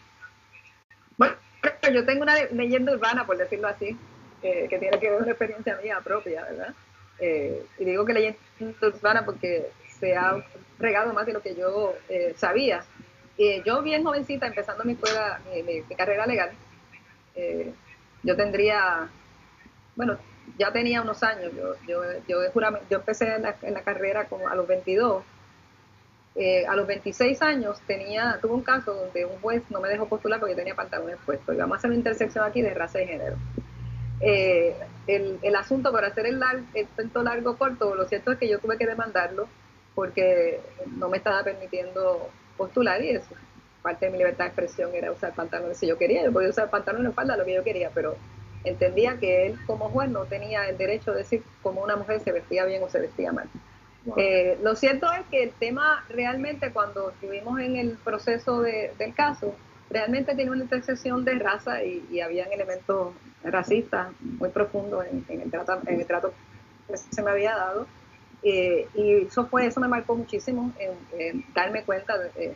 [1.18, 1.36] Bueno,
[1.94, 3.98] yo tengo una leyenda urbana, por decirlo así,
[4.42, 6.74] que tiene que ver con una experiencia mía propia, ¿verdad?
[7.20, 8.38] Eh, y digo que leyenda
[8.82, 9.68] urbana porque
[10.00, 10.44] se ha
[10.80, 11.96] regado más de lo que yo
[12.36, 12.84] sabía.
[13.66, 16.52] yo bien jovencita, empezando mi, escuela, mi, mi carrera legal,
[18.24, 19.10] yo tendría,
[19.96, 20.18] bueno,
[20.58, 22.38] ya tenía unos años, yo, yo, yo,
[22.90, 25.24] yo empecé en la, en la, carrera como a los 22.
[26.36, 30.08] Eh, a los 26 años tenía, tuve un caso donde un juez no me dejó
[30.08, 31.56] postular porque tenía pantalones puestos.
[31.56, 33.36] Y vamos a hacer una intersección aquí de raza y género.
[34.20, 34.76] Eh,
[35.08, 36.42] el, el, asunto, para hacer el,
[36.74, 39.48] el cuento largo corto, lo cierto es que yo tuve que demandarlo
[39.96, 40.60] porque
[40.96, 43.34] no me estaba permitiendo postular y eso.
[43.82, 46.24] Parte de mi libertad de expresión era usar pantalones si yo quería.
[46.24, 48.16] Yo podía usar pantalones en falda lo que yo quería, pero
[48.64, 52.32] entendía que él como juez no tenía el derecho de decir cómo una mujer se
[52.32, 53.48] vestía bien o se vestía mal.
[54.16, 59.54] Eh, lo cierto es que el tema realmente cuando estuvimos en el proceso del caso,
[59.90, 65.52] realmente tiene una intersección de raza y, y habían elementos racistas muy profundos en, el,
[65.52, 66.34] trato, en el trato
[66.88, 67.88] que se me había dado.
[68.44, 72.56] Eh, y eso fue, eso me marcó muchísimo en, darme cuenta de,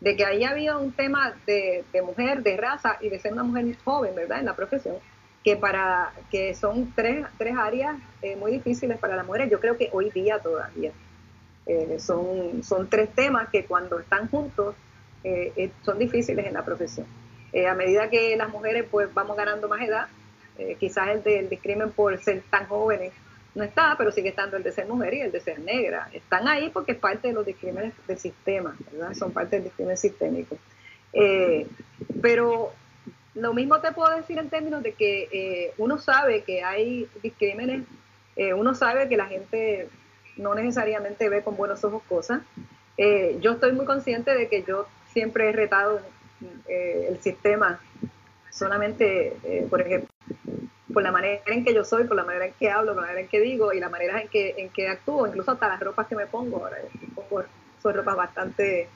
[0.00, 3.42] de, que ahí había un tema de, de, mujer, de raza y de ser una
[3.42, 4.40] mujer joven, ¿verdad?
[4.40, 4.96] En la profesión
[5.48, 9.78] que para que son tres, tres áreas eh, muy difíciles para las mujeres, yo creo
[9.78, 10.92] que hoy día todavía.
[11.64, 14.74] Eh, son, son tres temas que cuando están juntos
[15.24, 17.06] eh, son difíciles en la profesión.
[17.66, 20.08] a medida que las mujeres pues vamos ganando más edad,
[20.78, 23.14] quizás el del discrimen por ser tan jóvenes
[23.54, 26.10] no está, pero sigue estando el de ser mujer y el de ser negra.
[26.12, 29.14] Están ahí porque es parte de los discrímenes del sistema, ¿verdad?
[29.14, 30.58] Son parte del discrimen sistémico.
[32.20, 32.72] pero
[33.38, 37.84] lo mismo te puedo decir en términos de que eh, uno sabe que hay discrímenes,
[38.36, 39.88] eh, uno sabe que la gente
[40.36, 42.42] no necesariamente ve con buenos ojos cosas.
[42.96, 46.00] Eh, yo estoy muy consciente de que yo siempre he retado
[46.68, 47.80] el sistema
[48.50, 49.32] solamente,
[49.68, 50.08] por ejemplo,
[50.92, 53.08] por la manera en que yo soy, por la manera en que hablo, por la
[53.08, 55.80] manera en que digo y la manera en que, en que actúo, incluso hasta las
[55.80, 56.58] ropas que me pongo.
[56.64, 56.78] Ahora,
[57.82, 58.88] son ropas bastante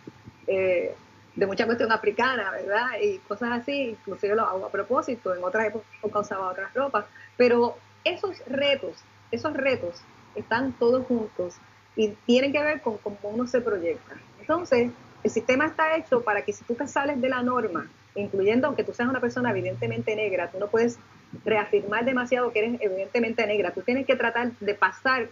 [1.34, 2.88] de mucha cuestión africana, ¿verdad?
[3.00, 7.76] Y cosas así, inclusive lo hago a propósito, en otras épocas usaba otras ropas, pero
[8.04, 10.02] esos retos, esos retos
[10.34, 11.56] están todos juntos
[11.96, 14.16] y tienen que ver con cómo uno se proyecta.
[14.40, 14.90] Entonces,
[15.22, 18.84] el sistema está hecho para que si tú te sales de la norma, incluyendo aunque
[18.84, 20.98] tú seas una persona evidentemente negra, tú no puedes
[21.44, 25.28] reafirmar demasiado que eres evidentemente negra, tú tienes que tratar de pasar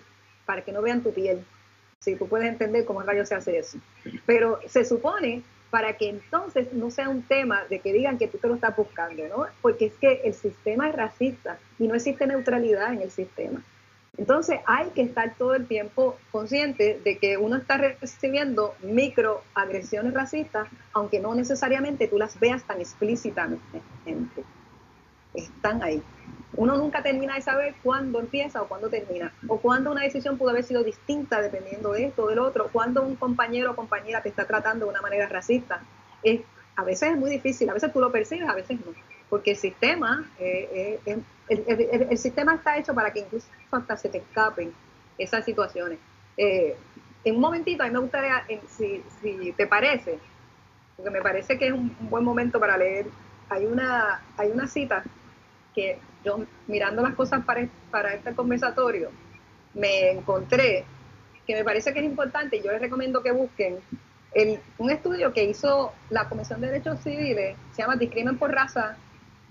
[0.46, 1.44] para que no vean tu piel.
[1.98, 3.78] Si tú puedes entender cómo rayo se hace eso.
[4.24, 8.38] Pero se supone para que entonces no sea un tema de que digan que tú
[8.38, 9.46] te lo estás buscando, ¿no?
[9.62, 13.62] Porque es que el sistema es racista y no existe neutralidad en el sistema.
[14.16, 20.68] Entonces hay que estar todo el tiempo consciente de que uno está recibiendo microagresiones racistas,
[20.92, 23.80] aunque no necesariamente tú las veas tan explícitamente.
[25.34, 26.02] Están ahí.
[26.54, 30.50] Uno nunca termina de saber cuándo empieza o cuándo termina, o cuándo una decisión pudo
[30.50, 34.28] haber sido distinta dependiendo de esto o del otro, cuándo un compañero o compañera te
[34.28, 35.80] está tratando de una manera racista.
[36.22, 36.40] Es,
[36.76, 38.92] a veces es muy difícil, a veces tú lo percibes, a veces no,
[39.28, 44.18] porque el sistema eh, eh, el, sistema está hecho para que incluso hasta se te
[44.18, 44.72] escapen
[45.18, 45.98] esas situaciones.
[46.36, 46.76] Eh,
[47.24, 49.02] en un momentito, a mí me gustaría, si,
[49.56, 50.18] te parece,
[50.96, 53.06] porque me parece que es un, buen momento para leer,
[53.48, 55.02] hay una, hay una cita
[56.24, 59.10] yo mirando las cosas para, para este conversatorio,
[59.74, 60.84] me encontré
[61.46, 63.78] que me parece que es importante y yo les recomiendo que busquen
[64.32, 68.96] el, un estudio que hizo la Comisión de Derechos Civiles, se llama Discrimen por Raza,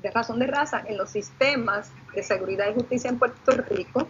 [0.02, 4.08] de razón de raza en los sistemas de seguridad y justicia en Puerto Rico.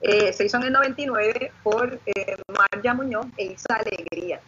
[0.00, 4.40] Eh, se hizo en el 99 por eh, Marja Muñoz e Isa Alegría.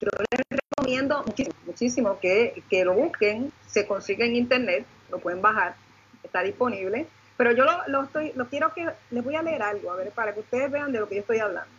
[0.00, 1.24] Yo les recomiendo
[1.66, 5.76] muchísimo, que, que, lo busquen, se consigue en internet, lo pueden bajar,
[6.24, 7.06] está disponible.
[7.36, 10.34] Pero yo lo, estoy, lo quiero que les voy a leer algo, a ver, para
[10.34, 11.70] que ustedes vean de lo que yo estoy hablando.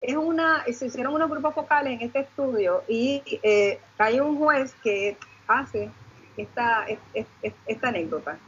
[0.00, 4.74] Es una, se hicieron unos grupos focales en este estudio y eh, hay un juez
[4.82, 5.90] que hace
[6.36, 6.86] esta,
[7.66, 8.38] esta anécdota.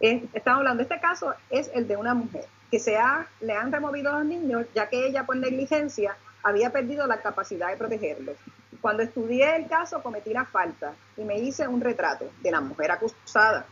[0.00, 4.12] Estamos hablando, este caso es el de una mujer que se ha, le han removido
[4.12, 8.36] a los niños ya que ella por negligencia había perdido la capacidad de protegerlos.
[8.80, 12.90] Cuando estudié el caso cometí la falta y me hice un retrato de la mujer
[12.90, 13.66] acusada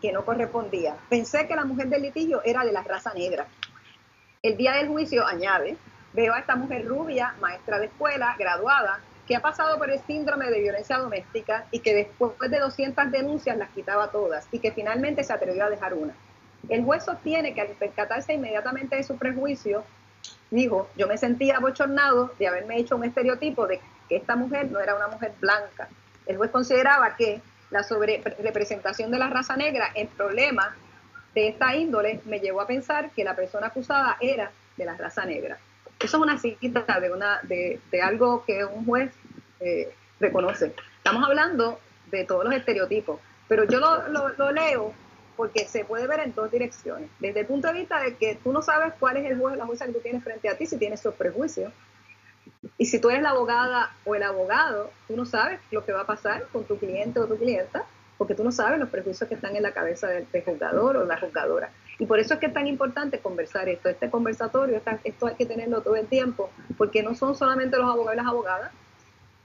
[0.00, 0.96] que no correspondía.
[1.08, 3.46] Pensé que la mujer del litigio era de la raza negra.
[4.42, 5.76] El día del juicio, añade,
[6.12, 10.50] veo a esta mujer rubia, maestra de escuela, graduada, que ha pasado por el síndrome
[10.50, 15.24] de violencia doméstica y que después de 200 denuncias las quitaba todas y que finalmente
[15.24, 16.14] se atrevió a dejar una.
[16.68, 19.84] El juez sostiene que al percatarse inmediatamente de su prejuicio,
[20.50, 24.80] dijo, yo me sentía abochornado de haberme hecho un estereotipo de que esta mujer no
[24.80, 25.88] era una mujer blanca.
[26.26, 27.40] El juez consideraba que
[27.70, 30.68] la sobre representación de la raza negra en problemas
[31.34, 35.24] de esta índole me llevó a pensar que la persona acusada era de la raza
[35.24, 35.58] negra.
[35.98, 39.12] Eso es una cita de, una, de, algo que un juez
[39.60, 40.74] eh, reconoce.
[40.98, 44.92] Estamos hablando de todos los estereotipos, pero yo lo, leo
[45.36, 47.10] porque se puede ver en dos direcciones.
[47.18, 49.56] Desde el punto de vista de que tú no sabes cuál es el juez o
[49.56, 51.72] la jueza que tú tienes frente a ti, si tienes sus prejuicios.
[52.78, 56.02] Y si tú eres la abogada o el abogado, tú no sabes lo que va
[56.02, 57.84] a pasar con tu cliente o tu clienta,
[58.18, 61.04] porque tú no sabes los prejuicios que están en la cabeza del, del juzgador o
[61.04, 61.70] la juzgadora.
[61.98, 65.46] Y por eso es que es tan importante conversar esto, este conversatorio, esto hay que
[65.46, 68.72] tenerlo todo el tiempo, porque no son solamente los abogados y las abogadas,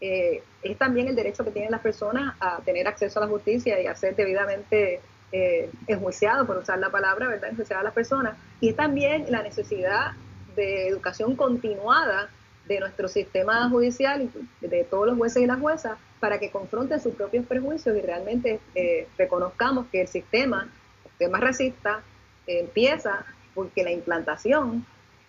[0.01, 3.79] eh, es también el derecho que tienen las personas a tener acceso a la justicia
[3.79, 4.99] y a ser debidamente
[5.31, 7.51] eh, enjuiciado, por usar la palabra, ¿verdad?
[7.51, 8.35] Enjuiciar a las personas.
[8.59, 10.11] Y es también la necesidad
[10.55, 12.29] de educación continuada
[12.73, 14.29] de nuestro sistema judicial
[14.61, 18.01] y de todos los jueces y las juezas para que confronten sus propios prejuicios y
[18.01, 20.69] realmente eh, reconozcamos que el sistema,
[21.03, 22.01] el sistema racista,
[22.47, 24.85] empieza porque la implantación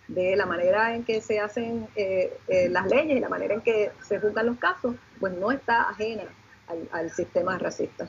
[0.07, 3.61] de la manera en que se hacen eh, eh, las leyes y la manera en
[3.61, 6.23] que se juzgan los casos, pues no está ajena
[6.91, 8.07] al, sistema racista.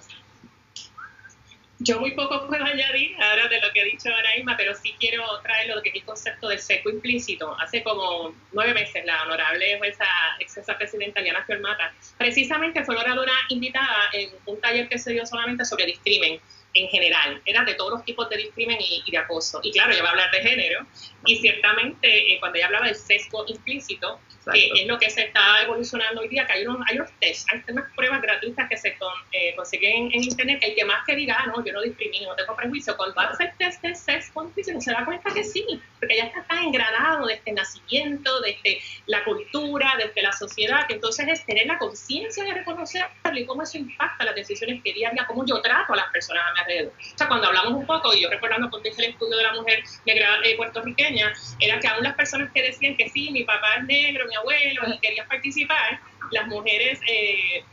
[1.85, 5.23] Yo muy poco puedo añadir ahora de lo que ha dicho Anaíma, pero sí quiero
[5.43, 7.55] traer lo que es el concepto del seco implícito.
[7.61, 10.07] Hace como nueve meses la honorable jueza
[10.41, 15.65] ex presidenta Diana Fiormata precisamente fue oradora invitada en un taller que se dio solamente
[15.67, 16.41] sobre discrimen
[16.75, 19.61] en general, era de todos los tipos de discrimen y, de acoso.
[19.63, 20.87] Y claro, ella va a hablar de género,
[21.25, 24.21] y ciertamente eh, cuando ella hablaba del sesgo implícito,
[24.53, 27.49] que es lo que se está evolucionando hoy día, que hay unos, hay unos test,
[27.51, 28.97] hay unas pruebas gratuitas que se
[29.33, 32.29] eh, consiguen en internet, que el que más que diga, ah, no, yo no discrimino,
[32.29, 35.65] no tengo prejuicio, cuando hace el test de sesgo implícito se da cuenta que sí,
[36.05, 40.95] porque ya está tan engranado desde el nacimiento, desde la cultura, desde la sociedad, que
[40.95, 45.09] entonces es tener la conciencia de reconocer y cómo eso impacta las decisiones que día
[45.09, 46.93] a día, cómo yo trato a las personas a mi alrededor.
[46.93, 49.55] O sea, cuando hablamos un poco, y yo recordando cuando hice el estudio de la
[49.55, 53.77] mujer negra eh, puertorriqueña, era que aún las personas que decían que sí, mi papá
[53.79, 56.01] es negro, mi abuelo, y querían participar,
[56.33, 57.65] las mujeres, eh,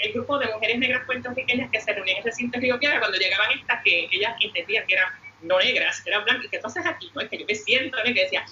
[0.00, 2.98] el grupo de mujeres negras puertorriqueñas que se reunían en el recinto de Río Piedra,
[2.98, 7.10] cuando llegaban estas, que ellas entendían que eran no negras, eran blancas, que entonces aquí,
[7.14, 7.20] ¿no?
[7.20, 8.44] Es que yo me siento, que decía,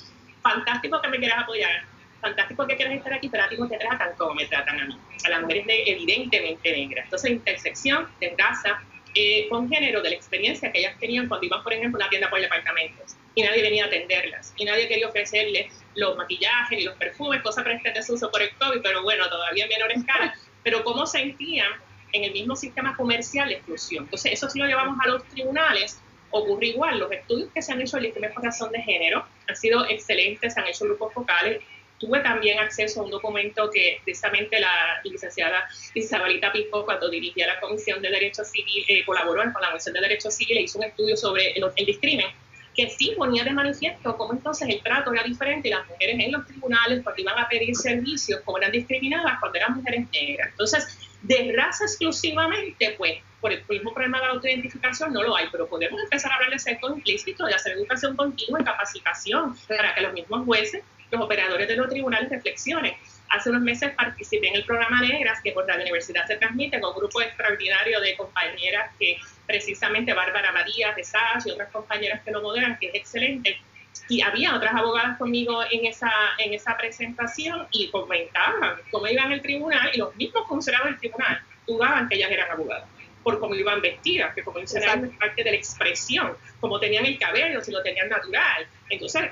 [0.43, 1.85] fantástico que me quieras apoyar,
[2.21, 4.85] fantástico que quieras estar aquí, pero a ti no te tratan como me tratan a
[4.87, 4.99] mí.
[5.25, 7.05] A las mujeres evidentemente negras.
[7.05, 8.83] Entonces, intersección de raza
[9.15, 12.11] eh, con género, de la experiencia que ellas tenían cuando iban, por ejemplo, a una
[12.11, 16.85] tienda por departamentos y nadie venía a atenderlas y nadie quería ofrecerles los maquillajes y
[16.85, 20.35] los perfumes, cosas para este desuso por el COVID, pero bueno, todavía en menor escala,
[20.63, 21.71] pero cómo sentían
[22.13, 24.05] en el mismo sistema comercial exclusión.
[24.05, 26.02] Entonces, eso si lo llevamos a los tribunales,
[26.33, 26.99] ocurre igual.
[26.99, 30.61] Los estudios que se han hecho en por razón de género han sido excelentes, se
[30.61, 31.63] han hecho grupos focales.
[31.99, 37.61] Tuve también acceso a un documento que precisamente la licenciada Isabelita Pico, cuando dirigía la
[37.61, 41.17] Comisión de Derechos Civiles, eh, colaboró con la Comisión de Derechos Civiles, hizo un estudio
[41.17, 42.27] sobre el, el discrimen
[42.75, 46.33] que sí ponía de manifiesto cómo entonces el trato era diferente y las mujeres en
[46.33, 50.49] los tribunales cuando iban a pedir servicios, cómo eran discriminadas cuando eran mujeres negras.
[50.51, 55.49] Entonces, de raza exclusivamente, pues, por el mismo problema de la autoidentificación no lo hay,
[55.51, 59.95] pero podemos empezar a hablar de sexo implícito, de hacer educación continua y capacitación para
[59.95, 62.95] que los mismos jueces, los operadores de los tribunales reflexionen.
[63.31, 66.91] Hace unos meses participé en el programa Negras, que por la universidad se transmite con
[66.91, 72.31] un grupo extraordinario de compañeras que precisamente Bárbara María de SAS y otras compañeras que
[72.31, 73.61] lo moderan, que es excelente.
[74.09, 79.43] Y había otras abogadas conmigo en esa, en esa presentación y comentaban cómo iban al
[79.43, 82.92] tribunal y los mismos funcionarios del tribunal dudaban que ellas eran abogadas
[83.23, 87.19] por cómo iban vestidas, que como dicen, es parte de la expresión, cómo tenían el
[87.19, 88.67] cabello, si lo tenían natural.
[88.91, 89.31] Entonces,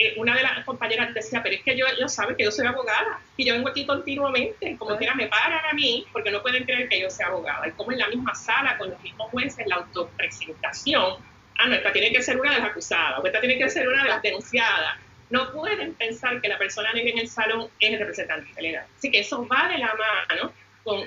[0.00, 2.66] eh, una de las compañeras decía, pero es que yo, yo sabe que yo soy
[2.66, 6.64] abogada y yo vengo aquí continuamente, como quiera me paran a mí porque no pueden
[6.64, 7.66] creer que yo sea abogada.
[7.66, 11.14] Y como en la misma sala con los mismos jueces, la autopresentación,
[11.58, 13.88] ah, no, esta tiene que ser una de las acusadas, o esta tiene que ser
[13.88, 14.98] una de las denunciadas.
[15.30, 18.86] No pueden pensar que la persona negra en el salón es el representante legal.
[18.96, 20.52] Así que eso va de la mano
[20.88, 21.02] con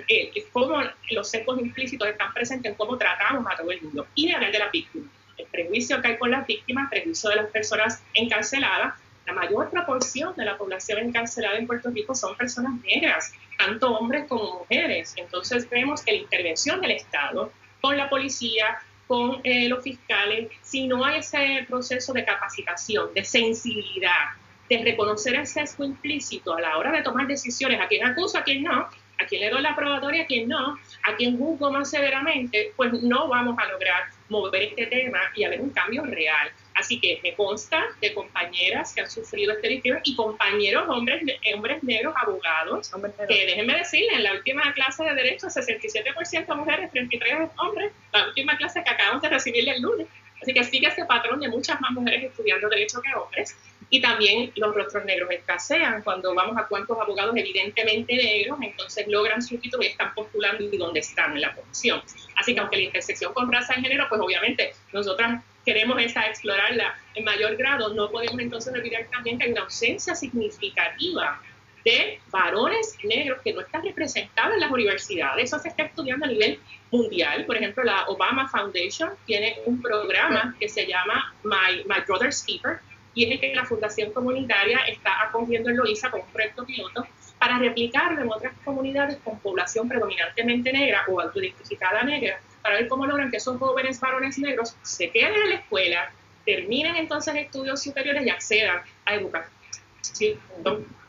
[0.52, 0.80] cómo
[1.10, 4.06] los secos implícitos están presentes en cómo tratamos a todo el mundo.
[4.14, 7.38] Y de hablar de la víctima el prejuicio que hay con las víctimas, prejuicio de
[7.38, 8.94] las personas encarceladas,
[9.26, 14.28] la mayor proporción de la población encarcelada en Puerto Rico son personas negras, tanto hombres
[14.28, 15.16] como mujeres.
[15.18, 17.52] Entonces vemos que la intervención del Estado
[17.82, 23.24] con la policía, con eh, los fiscales, si no hay ese proceso de capacitación, de
[23.24, 24.36] sensibilidad,
[24.70, 28.44] de reconocer el sesgo implícito a la hora de tomar decisiones, a quién acusa, a
[28.44, 28.88] quién no,
[29.22, 32.92] a quién le doy la probatoria, a quién no, a quién juzgo más severamente, pues
[32.94, 36.52] no vamos a lograr mover este tema y haber un cambio real.
[36.74, 41.22] Así que me consta de compañeras que han sufrido este discrimen y compañeros hombres,
[41.54, 42.92] hombres negros abogados,
[43.28, 48.58] que déjenme decirles, en la última clase de derecho, 67% mujeres, 33 hombres, la última
[48.58, 50.08] clase que acabamos de recibir el lunes.
[50.42, 53.56] Así que sigue ese patrón de muchas más mujeres estudiando derecho que hombres.
[53.90, 56.02] Y también los rostros negros escasean.
[56.02, 60.78] Cuando vamos a cuantos abogados evidentemente negros, entonces logran su título y están postulando y
[60.78, 62.02] dónde están en la posición.
[62.38, 66.96] Así que aunque la intersección con raza y género, pues obviamente nosotras queremos esa explorarla
[67.14, 71.40] en mayor grado, no podemos entonces olvidar también que hay una ausencia significativa
[71.84, 75.46] de varones negros que no están representados en las universidades.
[75.46, 76.60] Eso se está estudiando a nivel
[76.92, 77.46] mundial.
[77.46, 82.80] Por ejemplo, la Obama Foundation tiene un programa que se llama My, My Brother's Keeper,
[83.14, 87.06] y es el que la Fundación Comunitaria está acogiendo en Loiza como un proyecto piloto
[87.38, 93.06] para replicarlo en otras comunidades con población predominantemente negra o autoidentificada negra, para ver cómo
[93.06, 96.12] logran que esos jóvenes varones negros se queden en la escuela,
[96.46, 99.61] terminen entonces estudios superiores y accedan a educación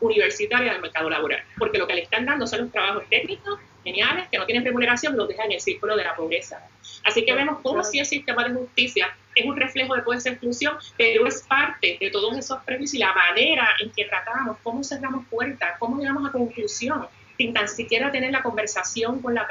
[0.01, 1.43] universitaria al mercado laboral.
[1.59, 5.16] Porque lo que le están dando son los trabajos técnicos geniales que no tienen remuneración,
[5.16, 6.64] los dejan en el círculo de la pobreza.
[7.05, 10.30] Así que vemos cómo si el sistema de justicia es un reflejo de toda esa
[10.30, 14.84] exclusión, pero es parte de todos esos prejuicios y la manera en que tratamos, cómo
[14.84, 19.49] cerramos puertas, cómo llegamos a conclusión, sin tan siquiera tener la conversación con la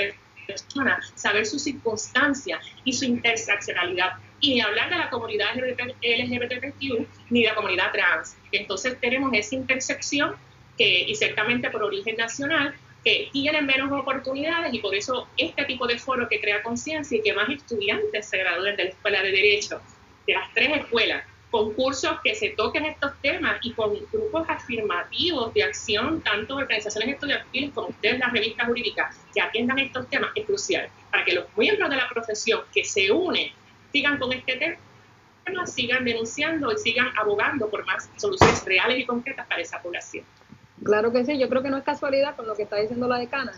[0.47, 4.13] persona, saber su circunstancia y su interseccionalidad.
[4.41, 8.35] Y ni hablar de la comunidad LGBTQ ni de la comunidad trans.
[8.51, 10.35] Entonces tenemos esa intersección
[10.77, 12.73] que, y ciertamente por origen nacional,
[13.03, 17.21] que tienen menos oportunidades y por eso este tipo de foro que crea conciencia y
[17.21, 19.81] que más estudiantes se gradúen de la Escuela de Derecho,
[20.27, 25.53] de las tres escuelas, con cursos que se toquen estos temas y con grupos afirmativos
[25.53, 30.45] de acción, tanto organizaciones estudiantiles como ustedes, las revistas jurídicas, que atiendan estos temas, es
[30.45, 33.51] crucial para que los miembros de la profesión que se unen
[33.91, 39.47] sigan con este tema, sigan denunciando y sigan abogando por más soluciones reales y concretas
[39.47, 40.25] para esa población.
[40.83, 43.19] Claro que sí, yo creo que no es casualidad con lo que está diciendo la
[43.19, 43.53] decana,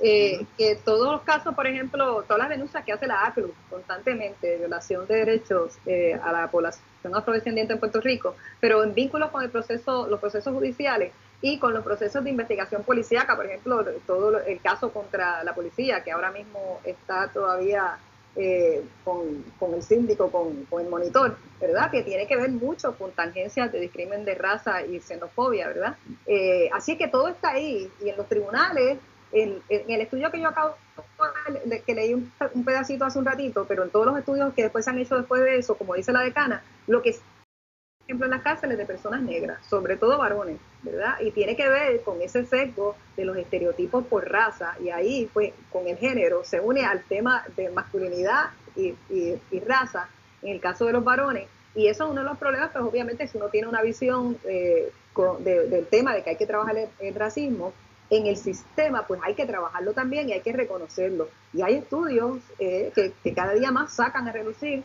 [0.00, 4.46] eh, que todos los casos, por ejemplo, todas las denuncias que hace la ACLU constantemente
[4.46, 9.30] de violación de derechos eh, a la población afrodescendiente en Puerto Rico, pero en vínculos
[9.30, 13.84] con el proceso, los procesos judiciales y con los procesos de investigación policíaca, por ejemplo,
[14.06, 17.98] todo el caso contra la policía, que ahora mismo está todavía
[18.36, 21.90] eh, con, con, el síndico, con, con, el monitor, ¿verdad?
[21.90, 25.96] Que tiene que ver mucho con tangencias de discrimen de raza y xenofobia, ¿verdad?
[26.26, 28.98] Eh, así que todo está ahí y en los tribunales,
[29.32, 30.74] en, el estudio que yo acabo
[31.86, 32.30] que leí un,
[32.64, 35.42] pedacito hace un ratito, pero en todos los estudios que después se han hecho después
[35.42, 37.16] de eso, como dice la decana, lo que
[38.06, 41.16] ejemplo, en las cárceles de personas negras, sobre todo varones, ¿verdad?
[41.20, 45.52] Y tiene que ver con ese sesgo de los estereotipos por raza, y ahí, pues,
[45.72, 48.94] con el género, se une al tema de masculinidad y,
[49.66, 50.08] raza,
[50.42, 53.26] en el caso de los varones, y eso es uno de los problemas, pues obviamente
[53.26, 54.90] si uno tiene una visión eh,
[55.40, 57.72] del tema de que hay que trabajar el, racismo,
[58.08, 61.28] en el sistema, pues hay que trabajarlo también y hay que reconocerlo.
[61.52, 64.84] Y hay estudios eh, que, que, cada día más sacan a relucir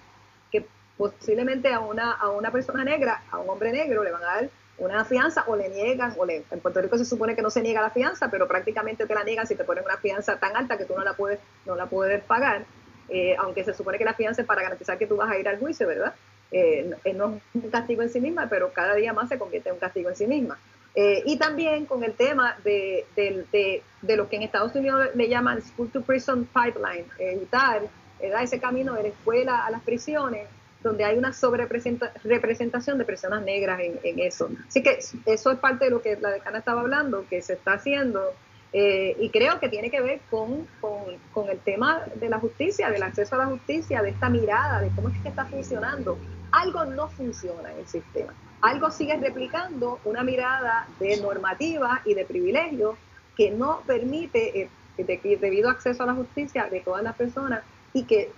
[1.09, 4.49] posiblemente a una, a una persona negra, a un hombre negro, le van a dar
[4.77, 7.61] una fianza o le niegan, o le, en Puerto Rico se supone que no se
[7.61, 10.77] niega la fianza, pero prácticamente te la niegan si te ponen una fianza tan alta
[10.77, 12.65] que tú no la puedes, no la puedes pagar,
[13.09, 15.47] eh, aunque se supone que la fianza es para garantizar que tú vas a ir
[15.47, 16.13] al juicio, ¿verdad?
[16.51, 19.75] Eh, no es un castigo en sí misma, pero cada día más se convierte en
[19.75, 20.57] un castigo en sí misma.
[20.95, 25.29] Eh, y también con el tema de, de, de, lo que en Estados Unidos le
[25.29, 27.83] llaman School to Prison Pipeline, evitar
[28.19, 30.47] ese camino de la escuela a las prisiones,
[30.83, 34.49] donde hay una sobrerepresentación de personas negras en, eso.
[34.67, 37.73] Así que eso es parte de lo que la decana estaba hablando, que se está
[37.73, 38.33] haciendo,
[38.73, 43.03] eh, y creo que tiene que ver con, con, el tema de la justicia, del
[43.03, 46.17] acceso a la justicia, de esta mirada, de cómo es que está funcionando.
[46.51, 48.33] Algo no funciona en el sistema.
[48.61, 52.95] Algo sigue replicando una mirada de normativa y de privilegio
[53.35, 57.63] que no permite, eh, debido a acceso a la justicia de todas las personas,
[57.93, 58.31] y que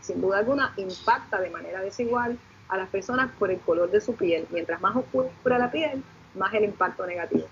[0.00, 2.38] sin duda alguna impacta de manera desigual
[2.68, 4.46] a las personas por el color de su piel.
[4.50, 6.02] Mientras más oscura la piel,
[6.34, 7.48] más el impacto negativo.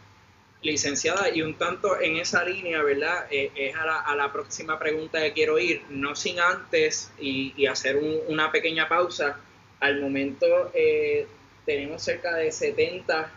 [0.62, 3.27] Licenciada, y un tanto en esa línea, ¿verdad?
[3.31, 7.99] Eh, es a la, próxima pregunta que quiero ir, no sin antes y, hacer
[8.29, 9.39] una pequeña pausa.
[9.81, 11.27] Al momento eh,
[11.64, 13.31] tenemos cerca de 70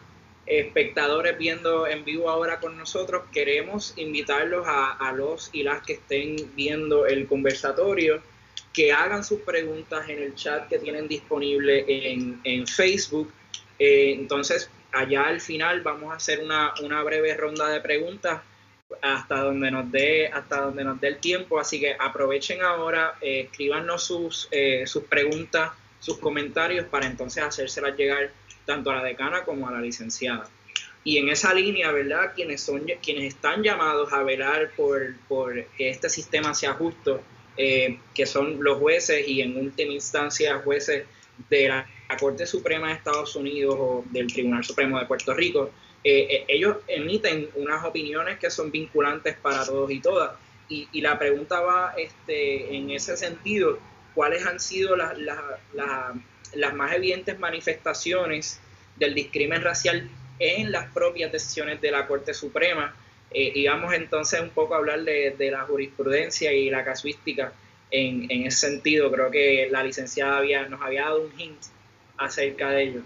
[0.50, 6.36] espectadores viendo en vivo ahora con nosotros, queremos invitarlos a, los y las que estén
[6.56, 8.22] viendo el conversatorio,
[8.74, 13.32] que hagan sus preguntas en el chat que tienen disponible en, Facebook.
[13.78, 18.42] Eh, entonces, allá al final vamos a hacer una, breve ronda de preguntas
[19.04, 23.48] hasta donde nos dé hasta donde nos dé el tiempo así que aprovechen ahora eh,
[23.98, 28.32] sus eh, sus preguntas sus comentarios para entonces hacérselas llegar
[28.66, 30.50] tanto a la decana como a la licenciada.
[31.04, 32.34] Y en esa línea, ¿verdad?
[32.36, 35.16] Quienes, son, quienes están llamados a velar por,
[35.78, 37.22] que este sistema sea justo,
[37.58, 41.06] eh, que son los jueces y en última instancia jueces
[41.50, 41.88] de la,
[42.20, 45.70] Corte Suprema de Estados Unidos o del Tribunal Supremo de Puerto Rico,
[46.04, 50.32] eh, eh, ellos emiten unas opiniones que son vinculantes para todos y todas.
[50.70, 53.78] Y, la pregunta va este, en ese sentido,
[54.20, 55.18] ¿cuáles han sido las,
[56.54, 58.60] las más evidentes manifestaciones
[58.98, 60.10] del discrimen racial
[60.40, 62.94] en las propias decisiones de la Corte Suprema.
[63.32, 67.54] Eh, y vamos entonces un poco a hablar de, la jurisprudencia y la casuística
[67.92, 69.10] en, ese sentido.
[69.10, 71.62] Creo que la licenciada había, nos había dado un hint
[72.18, 73.02] acerca de ello.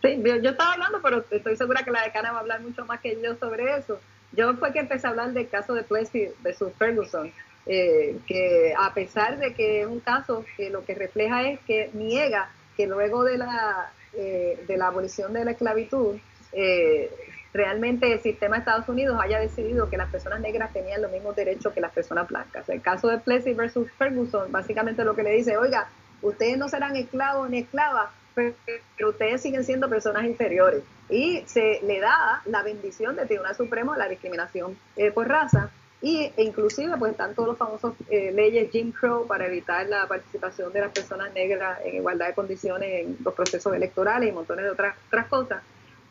[0.00, 3.00] Sí, yo, estaba hablando, pero estoy segura que la decana va a hablar mucho más
[3.00, 4.00] que yo sobre eso.
[4.30, 7.32] Yo fue que empecé a hablar del caso de Plessy versus Ferguson,
[7.66, 11.88] eh, que a pesar de que es un caso que lo que refleja es que
[11.94, 16.16] niega que luego de la, eh, de la abolición de la esclavitud,
[16.52, 17.10] eh,
[17.54, 21.36] realmente el sistema de Estados Unidos haya decidido que las personas negras tenían los mismos
[21.36, 22.68] derechos que las personas blancas.
[22.68, 25.88] El caso de Plessy versus Ferguson, básicamente lo que le dice, oiga,
[26.20, 30.82] ustedes no serán esclavos ni esclavas, pero ustedes siguen siendo personas inferiores.
[31.08, 34.76] Y se le da la bendición del Tribunal Supremo a la discriminación
[35.14, 35.70] por raza,
[36.04, 40.06] y e inclusive pues están todos los famosos eh, leyes Jim Crow para evitar la
[40.06, 44.66] participación de las personas negras en igualdad de condiciones en los procesos electorales y montones
[44.66, 45.62] de otras, otras cosas.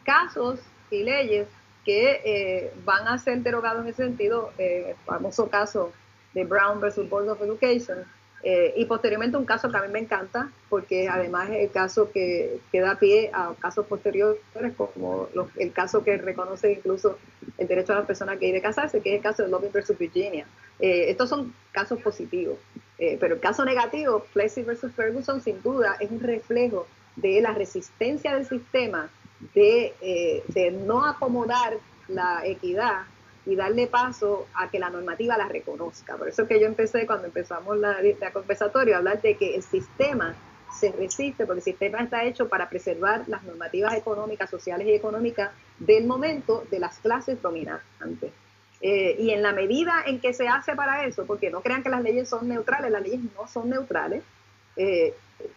[0.03, 1.47] Casos y leyes
[1.85, 5.93] que eh, van a ser derogados en ese sentido, eh, el famoso caso
[6.33, 7.99] de Brown versus Board of Education,
[8.45, 12.11] eh, y posteriormente un caso que a mí me encanta, porque además es el caso
[12.11, 14.41] que, que da pie a casos posteriores,
[14.75, 17.17] como el caso que reconoce incluso
[17.57, 19.71] el derecho a las personas que hay de casarse, que es el caso de Loving
[19.71, 20.45] versus Virginia.
[20.79, 22.57] Eh, estos son casos positivos,
[22.97, 26.85] eh, pero el caso negativo, Plessy versus Ferguson, sin duda es un reflejo
[27.15, 29.09] de la resistencia del sistema
[29.53, 29.93] de,
[30.47, 31.77] de no acomodar
[32.09, 33.03] la equidad
[33.45, 36.15] y darle paso a que la normativa la reconozca.
[36.15, 39.63] Por eso que yo empecé cuando empezamos la, la compensatoria a hablar de que el
[39.63, 40.35] sistema
[40.73, 45.51] se resiste, porque el sistema está hecho para preservar las normativas económicas, sociales y económicas
[45.79, 48.31] del momento de las clases dominantes.
[48.81, 51.89] Eh, y en la medida en que se hace para eso, porque no crean que
[51.89, 54.23] las leyes son neutrales, las leyes no son neutrales,
[54.75, 55.13] eh,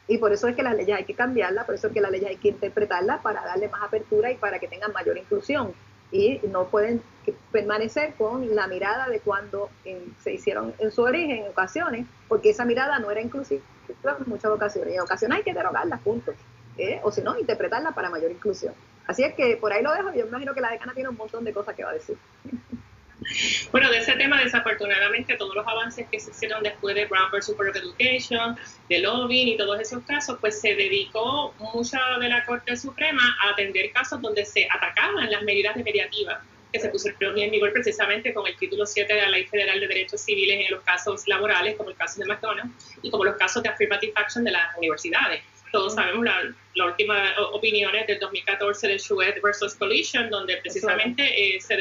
[0.07, 2.11] y por eso es que las leyes hay que cambiarlas, por eso es que las
[2.11, 5.73] leyes hay que interpretarlas para darle más apertura y para que tengan mayor inclusión
[6.11, 7.03] y no pueden
[7.51, 9.71] permanecer con la mirada de cuando
[10.23, 14.51] se hicieron en su origen en ocasiones, porque esa mirada no era inclusiva en muchas
[14.51, 14.95] ocasiones.
[14.95, 16.33] Y en ocasiones hay que derogarla, punto.
[16.79, 17.01] ¿eh?
[17.03, 18.75] o si no, interpretarla para mayor inclusión.
[19.07, 21.17] Así es que por ahí lo dejo yo me imagino que la decana tiene un
[21.17, 22.17] montón de cosas que va a decir.
[23.73, 27.55] Bueno, de ese tema, desafortunadamente, todos los avances que se hicieron después de Brown vs.
[27.57, 28.57] Public Education,
[28.89, 33.51] de lobbying y todos esos casos, pues se dedicó mucha de la Corte Suprema a
[33.51, 36.39] atender casos donde se atacaban las medidas mediativas
[36.73, 39.89] que se pusieron en vigor precisamente con el título 7 de la Ley Federal de
[39.89, 43.63] Derechos Civiles en los casos laborales, como el caso de McDonald's, y como los casos
[43.63, 45.43] de affirmative action de las universidades.
[45.73, 51.61] Todos sabemos las la últimas opiniones del 2014 de Chouet versus Collision, donde precisamente eh,
[51.61, 51.77] se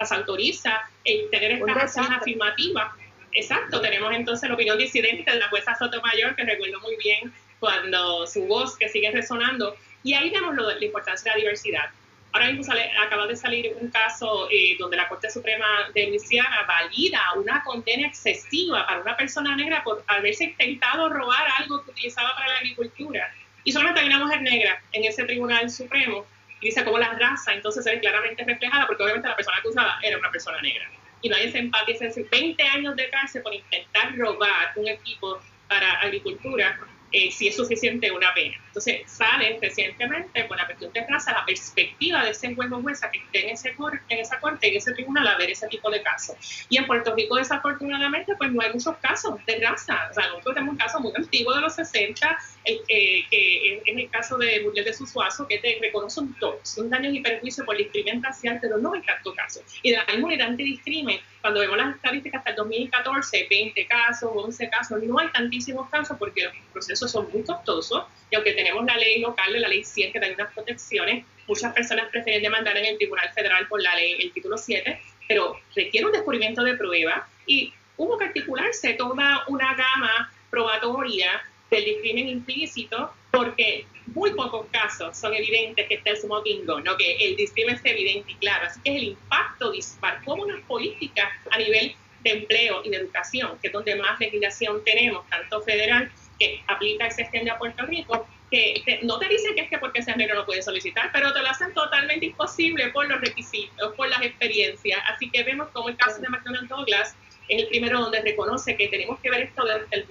[0.00, 2.92] desautoriza el tener estas acciones afirmativas.
[3.32, 8.26] Exacto, tenemos entonces la opinión disidente de la jueza Sotomayor, que recuerdo muy bien cuando
[8.26, 11.90] su voz que sigue resonando, y ahí vemos lo, la importancia de la diversidad.
[12.32, 16.62] Ahora mismo sale, acaba de salir un caso eh, donde la Corte Suprema de Luisiana
[16.66, 22.34] valida una condena excesiva para una persona negra por haberse intentado robar algo que utilizaba
[22.36, 23.34] para la agricultura.
[23.64, 26.24] Y solamente hay una mujer negra en ese Tribunal Supremo
[26.60, 29.98] y dice cómo la raza entonces se ve claramente reflejada porque obviamente la persona acusada
[30.02, 30.90] era una persona negra.
[31.22, 34.88] Y no hay ese empate, es decir, 20 años de cárcel por intentar robar un
[34.88, 36.78] equipo para agricultura
[37.12, 38.56] eh, si es suficiente una pena.
[38.70, 43.10] Entonces, sale recientemente con la cuestión de raza la perspectiva de ese juez o jueza
[43.10, 43.74] que esté en, ese
[44.08, 46.36] en esa corte, en ese tribunal, a ver ese tipo de casos.
[46.68, 50.08] Y en Puerto Rico, desafortunadamente, pues no hay muchos casos de raza.
[50.08, 52.80] O sea, nosotros tenemos un caso muy antiguo de los 60, eh,
[53.28, 56.36] que es el caso de Muriel de Susuazo, que te reconoce un,
[56.76, 59.62] un daño y perjuicio por discrimen racial, pero no hay tanto caso.
[59.82, 64.30] Y de la misma unidad antidiscrimen, cuando vemos las estadísticas hasta el 2014, 20 casos,
[64.34, 68.84] 11 casos, no hay tantísimos casos porque los procesos son muy costosos y aunque tenemos
[68.84, 72.84] la ley local, la ley 100, que da unas protecciones, muchas personas prefieren demandar en
[72.84, 77.26] el Tribunal Federal por la ley, el título 7, pero requiere un descubrimiento de prueba
[77.46, 85.16] y hubo que articularse toda una gama probatoria del discrimen implícito porque muy pocos casos
[85.16, 86.96] son evidentes que está el smoking gun, ¿no?
[86.98, 88.66] que el discrimen es evidente y claro.
[88.66, 92.96] Así que es el impacto dispar, como una política a nivel de empleo y de
[92.98, 97.58] educación, que es donde más legislación tenemos, tanto federal que aplica y se extiende a
[97.58, 101.10] Puerto Rico, que no te dicen que es que porque seas negro no puedes solicitar,
[101.12, 105.00] pero te lo hacen totalmente imposible por los requisitos, por las experiencias.
[105.08, 107.16] Así que vemos como el caso de McDonald Douglas
[107.48, 110.04] es el primero donde reconoce que tenemos que ver esto desde el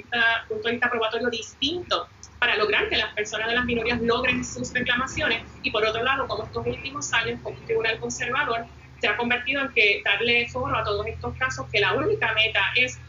[0.48, 2.08] punto de vista probatorio distinto
[2.40, 6.28] para lograr que las personas de las minorías logren sus reclamaciones y por otro lado,
[6.28, 8.66] como estos últimos años, como un tribunal conservador
[9.00, 12.62] se ha convertido en que darle foro a todos estos casos que la única meta
[12.76, 13.00] es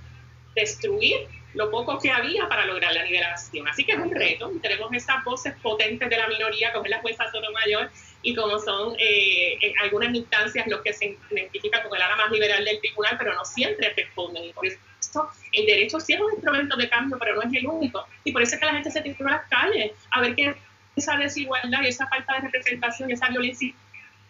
[0.54, 3.66] destruir lo poco que había para lograr la nivelación.
[3.68, 7.00] Así que es un reto, tenemos esas voces potentes de la minoría, como es la
[7.00, 7.90] jueza Sotomayor,
[8.22, 12.30] y como son eh, en algunas instancias los que se identifican como el ala más
[12.30, 14.44] liberal del tribunal, pero no siempre responden.
[14.44, 14.78] Y por eso
[15.52, 18.06] el derecho sí es un instrumento de cambio, pero no es el único.
[18.24, 20.54] Y por eso es que la gente se titula a las calles a ver qué
[20.96, 23.72] esa desigualdad y esa falta de representación, esa violencia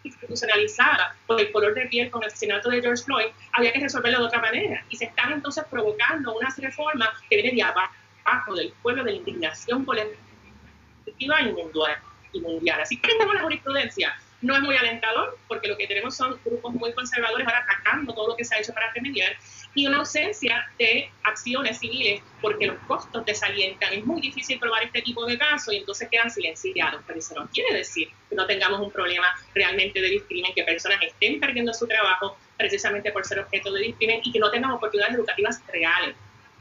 [0.03, 4.19] institucionalizada por el color de piel con el asesinato de George Floyd, había que resolverlo
[4.19, 4.83] de otra manera.
[4.89, 9.17] Y se están entonces provocando unas reformas que vienen de abajo del pueblo de la
[9.17, 11.97] indignación colectiva y mundial.
[12.33, 12.81] Y mundial.
[12.81, 14.15] Así que tenemos la jurisprudencia.
[14.41, 18.29] No es muy alentador porque lo que tenemos son grupos muy conservadores ahora atacando todo
[18.29, 19.35] lo que se ha hecho para remediar
[19.73, 23.93] y una ausencia de acciones civiles porque los costos desalientan.
[23.93, 27.01] Es muy difícil probar este tipo de casos y entonces quedan silenciados.
[27.07, 30.99] Pero eso no quiere decir que no tengamos un problema realmente de discrimen, que personas
[31.01, 35.15] estén perdiendo su trabajo precisamente por ser objeto de discrimen y que no tengan oportunidades
[35.15, 36.15] educativas reales.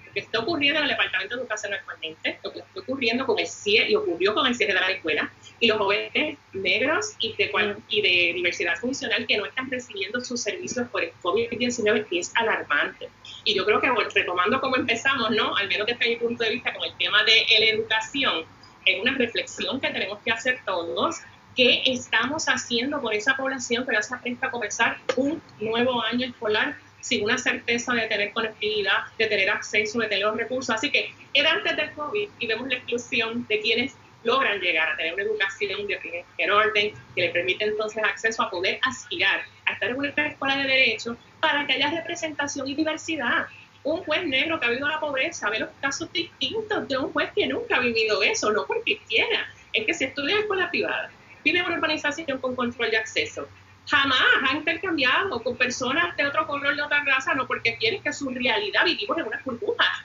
[0.07, 3.39] Lo que está ocurriendo en el Departamento de Educación actualmente, lo que está ocurriendo con
[3.39, 7.35] el CIE y ocurrió con el cierre de la escuela, y los jóvenes negros y
[7.37, 12.33] de, y de diversidad funcional que no están recibiendo sus servicios por el COVID-19 es
[12.35, 13.11] alarmante.
[13.45, 15.55] Y yo creo que retomando como empezamos, ¿no?
[15.57, 18.45] al menos desde mi punto de vista con el tema de la educación,
[18.87, 21.17] es una reflexión que tenemos que hacer todos
[21.55, 26.27] qué estamos haciendo por esa población que ya se apresta a comenzar un nuevo año
[26.27, 30.75] escolar sin una certeza de tener conectividad, de tener acceso, de tener los recursos.
[30.75, 34.97] Así que era antes del COVID y vemos la exclusión de quienes logran llegar a
[34.97, 39.73] tener una educación de primer orden que le permite entonces acceso a poder aspirar a
[39.73, 43.47] estar en una escuela de derecho para que haya representación y diversidad.
[43.83, 47.31] Un juez negro que ha vivido la pobreza ve los casos distintos de un juez
[47.35, 51.11] que nunca ha vivido eso, no porque quiera, es que si estudia en escuela privada,
[51.43, 53.49] vive una urbanización con control de acceso,
[53.87, 58.13] jamás ha intercambiado con personas de otro color, de otra raza, no porque quiere que
[58.13, 60.05] su realidad vivimos en unas burbujas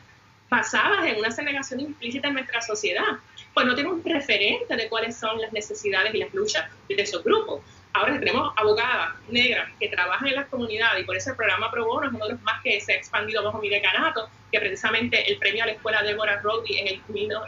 [0.50, 3.20] basadas en una segregación implícita en nuestra sociedad
[3.56, 7.24] pues no tiene un referente de cuáles son las necesidades y las luchas de esos
[7.24, 7.62] grupos.
[7.94, 11.86] Ahora tenemos abogadas negras que trabajan en las comunidades y por eso el programa Pro
[11.86, 15.32] Bono es uno de los más que se ha expandido bajo mi decanato, que precisamente
[15.32, 17.02] el premio a la escuela en el,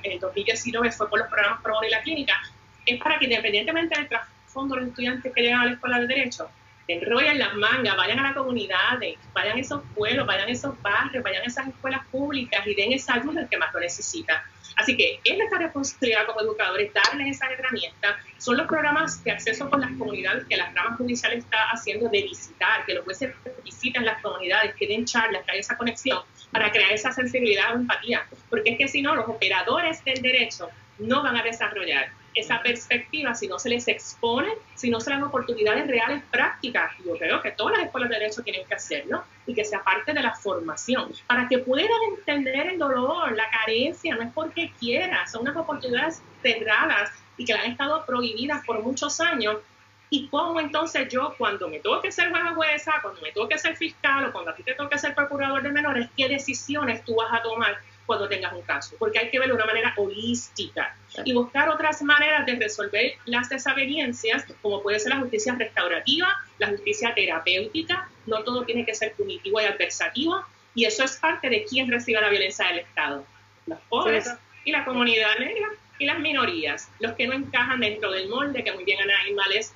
[0.03, 2.41] en el 2019 fue por los programas Pro Bono y la clínica,
[2.85, 6.07] es para que independientemente del trasfondo de los estudiantes que llegan a la escuela de
[6.07, 6.49] Derecho,
[6.87, 11.23] enrollen las mangas, vayan a las comunidades, vayan a esos pueblos, vayan a esos barrios,
[11.23, 14.43] vayan a esas escuelas públicas y den esa ayuda al que más lo necesita.
[14.77, 18.17] Así que es nuestra responsabilidad como educadores darles esa herramienta.
[18.37, 22.21] Son los programas de acceso con las comunidades que la rama judicial está haciendo de
[22.21, 23.33] visitar, que los jueces
[23.63, 26.19] visiten las comunidades, que den charlas, que haya esa conexión
[26.51, 28.25] para crear esa sensibilidad o empatía.
[28.49, 30.69] Porque es que si no, los operadores del derecho
[30.99, 32.09] no van a desarrollar
[32.39, 36.91] esa perspectiva si no se les expone, si no se dan oportunidades reales prácticas.
[37.03, 40.13] Yo creo que todas las escuelas de derecho tienen que hacerlo y que sea parte
[40.13, 45.27] de la formación para que puedan entender el dolor, la carencia, no es porque quieran,
[45.27, 49.57] son unas oportunidades cerradas y que han estado prohibidas por muchos años.
[50.09, 53.57] Y cómo entonces yo, cuando me tengo que ser jueza jueza, cuando me tengo que
[53.57, 57.15] ser fiscal o cuando a ti te toca ser procurador de menores, qué decisiones tú
[57.15, 57.77] vas a tomar
[58.07, 62.01] cuando tengas un caso, porque hay que verlo de una manera holística y buscar otras
[62.01, 68.43] maneras de resolver las desavenencias, como puede ser la justicia restaurativa, la justicia terapéutica, no
[68.43, 70.41] todo tiene que ser punitivo y adversativo,
[70.73, 73.25] y eso es parte de quién recibe la violencia del Estado,
[73.65, 74.31] los pobres
[74.63, 75.67] y la comunidad negra
[75.99, 79.15] y las minorías, los que no encajan dentro del molde que muy bien Ana
[79.49, 79.75] les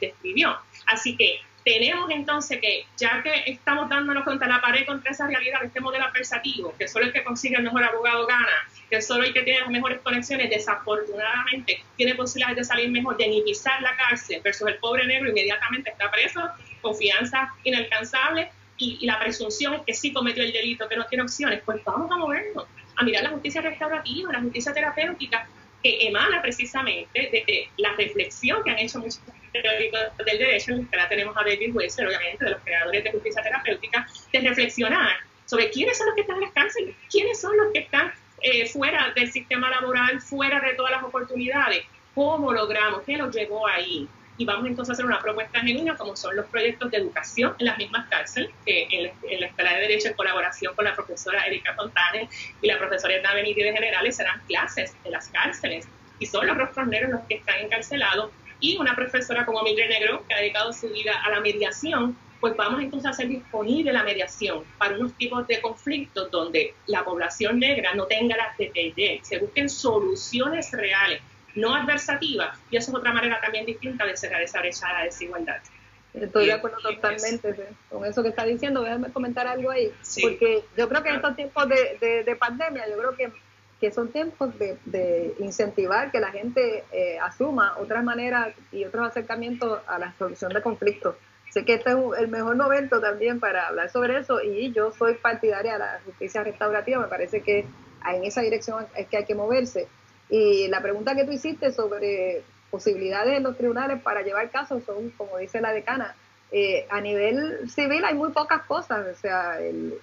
[0.00, 0.56] describió.
[0.86, 5.64] Así que tenemos entonces que, ya que estamos dándonos contra la pared contra esa realidad
[5.64, 9.34] este modelo adversativo, que solo el que consigue el mejor abogado gana, que solo el
[9.34, 13.42] que tiene las mejores conexiones, desafortunadamente, tiene posibilidades de salir mejor, de ni
[13.80, 16.40] la cárcel, versus el pobre negro inmediatamente está preso,
[16.80, 18.48] confianza inalcanzable,
[18.78, 21.82] y, y la presunción es que sí cometió el delito, que no tiene opciones, pues
[21.84, 22.64] vamos a movernos,
[22.94, 25.48] a mirar la justicia restaurativa, la justicia terapéutica,
[25.82, 29.20] que emana precisamente de, la reflexión que han hecho muchos
[29.62, 34.06] del derecho, en la tenemos a David Weiser, obviamente, de los creadores de justicia terapéutica,
[34.32, 37.80] de reflexionar sobre quiénes son los que están en las cárceles, quiénes son los que
[37.80, 41.84] están eh, fuera del sistema laboral, fuera de todas las oportunidades,
[42.14, 46.14] cómo logramos, qué los llevó ahí, y vamos entonces a hacer una propuesta genuina como
[46.16, 50.08] son los proyectos de educación en las mismas cárceles, que en, la Escuela de Derecho
[50.08, 52.28] en colaboración con la profesora Erika Fontane
[52.60, 55.88] y la profesora Edna Benítez de Generales serán clases en las cárceles.
[56.18, 58.30] Y son los rostros negros los que están encarcelados
[58.60, 62.54] y una profesora como Mildred Negro que ha dedicado su vida a la mediación pues
[62.56, 67.58] vamos entonces a hacer disponible la mediación para unos tipos de conflictos donde la población
[67.58, 71.22] negra no tenga las perder, se busquen soluciones reales
[71.56, 75.04] no adversativa, y eso es otra manera también distinta de cerrar esa brecha de la
[75.04, 75.56] desigualdad.
[76.14, 77.54] Estoy de acuerdo totalmente
[77.90, 78.82] con eso que está diciendo.
[78.82, 79.92] Déjame comentar algo ahí,
[80.22, 83.32] porque yo creo que en estos tiempos de, pandemia, yo creo que,
[83.80, 89.80] que son tiempos de, incentivar que la gente eh, asuma otras maneras y otros acercamientos
[89.86, 91.16] a la solución de conflictos.
[91.50, 95.14] Sé que este es el mejor momento también para hablar sobre eso y yo soy
[95.14, 97.66] partidaria de la justicia restaurativa, me parece que
[98.06, 99.88] en esa dirección es que hay que moverse.
[100.28, 105.10] Y la pregunta que tú hiciste sobre posibilidades en los tribunales para llevar casos son,
[105.10, 106.14] como dice la decana,
[106.52, 109.06] eh, a nivel civil hay muy pocas cosas.
[109.06, 110.00] O sea, el,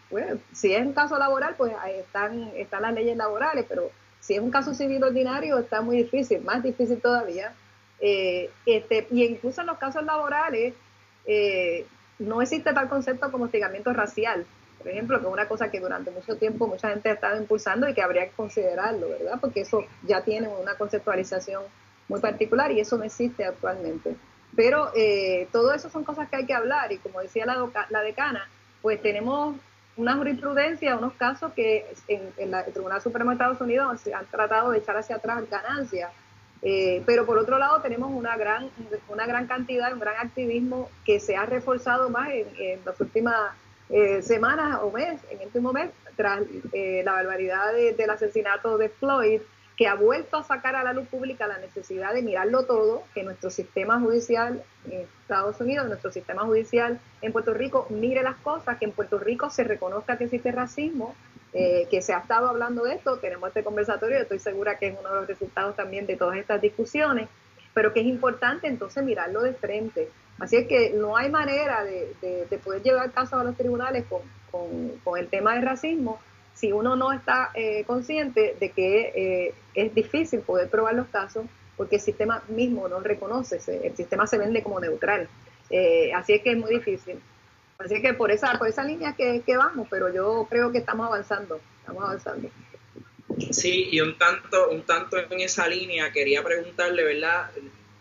[0.52, 4.52] si es un caso laboral, pues están, están las leyes laborales, pero si es un
[4.52, 7.54] caso civil ordinario, está muy difícil, más difícil todavía.
[8.00, 10.74] Eh, este, y incluso en los casos laborales,
[11.26, 11.86] eh,
[12.20, 14.46] no existe tal concepto como hostigamiento racial
[14.84, 17.88] por ejemplo, que es una cosa que durante mucho tiempo mucha gente ha estado impulsando
[17.88, 19.38] y que habría que considerarlo, ¿verdad?
[19.40, 21.64] Porque eso ya tiene una conceptualización
[22.10, 24.18] muy particular y eso no existe actualmente.
[24.56, 28.02] Pero eh, todo eso son cosas que hay que hablar y como decía la, la
[28.02, 28.48] decana,
[28.82, 29.56] pues tenemos
[29.96, 34.72] una jurisprudencia, unos casos que en, el Tribunal Supremo de Estados Unidos se han tratado
[34.72, 36.12] de echar hacia atrás ganancias,
[36.62, 38.70] eh, pero por otro lado tenemos una gran,
[39.10, 43.54] una gran cantidad, un gran activismo que se ha reforzado más en, en las últimas
[43.90, 46.42] eh, semanas o mes, en el último mes, tras
[46.72, 49.42] eh, la barbaridad del asesinato de Floyd,
[49.78, 53.24] que ha vuelto a sacar a la luz pública la necesidad de mirarlo todo, que
[53.24, 58.78] nuestro sistema judicial en Estados Unidos, nuestro sistema judicial en Puerto Rico mire las cosas,
[58.78, 61.16] que en Puerto Rico se reconozca que existe racismo,
[61.54, 64.96] eh, que se ha estado hablando de esto, tenemos este conversatorio, estoy segura que es
[65.00, 67.28] uno de los resultados también de todas estas discusiones,
[67.74, 70.10] pero que es importante entonces mirarlo de frente,
[70.40, 74.06] Así es que no hay manera de, poder llevar casos a los tribunales
[74.52, 76.20] con, el tema del racismo
[76.54, 81.46] si uno no está eh, consciente de que eh, es difícil poder probar los casos
[81.76, 85.28] porque el sistema mismo no reconoce, el sistema se vende como neutral.
[85.70, 87.20] Eh, así es que es muy difícil.
[87.80, 91.08] Así que por esa, por esa línea que, que vamos, pero yo creo que estamos
[91.08, 92.50] avanzando, estamos avanzando.
[93.50, 97.50] Sí, y un tanto, un tanto en esa línea quería preguntarle, ¿verdad?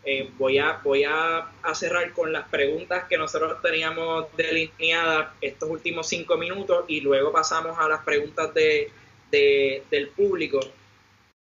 [0.05, 6.09] Eh, voy, a, voy a, cerrar con las preguntas que nosotros teníamos delineadas estos últimos
[6.09, 8.91] cinco minutos y luego pasamos a las preguntas de,
[9.31, 10.61] del público.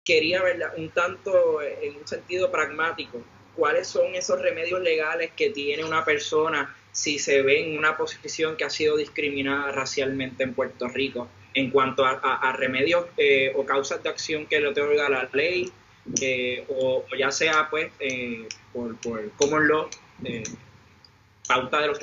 [0.05, 3.23] Quería ver un tanto en un sentido pragmático,
[3.57, 8.57] cuáles son esos remedios legales que tiene una persona si se ve en una posición
[8.57, 14.03] que ha sido discriminada racialmente en Puerto Rico en cuanto a, remedios eh, o causas
[14.03, 15.73] de acción que le otorga la ley,
[16.21, 19.89] eh, o, ya sea pues eh, por, por common law,
[21.47, 21.99] pauta de los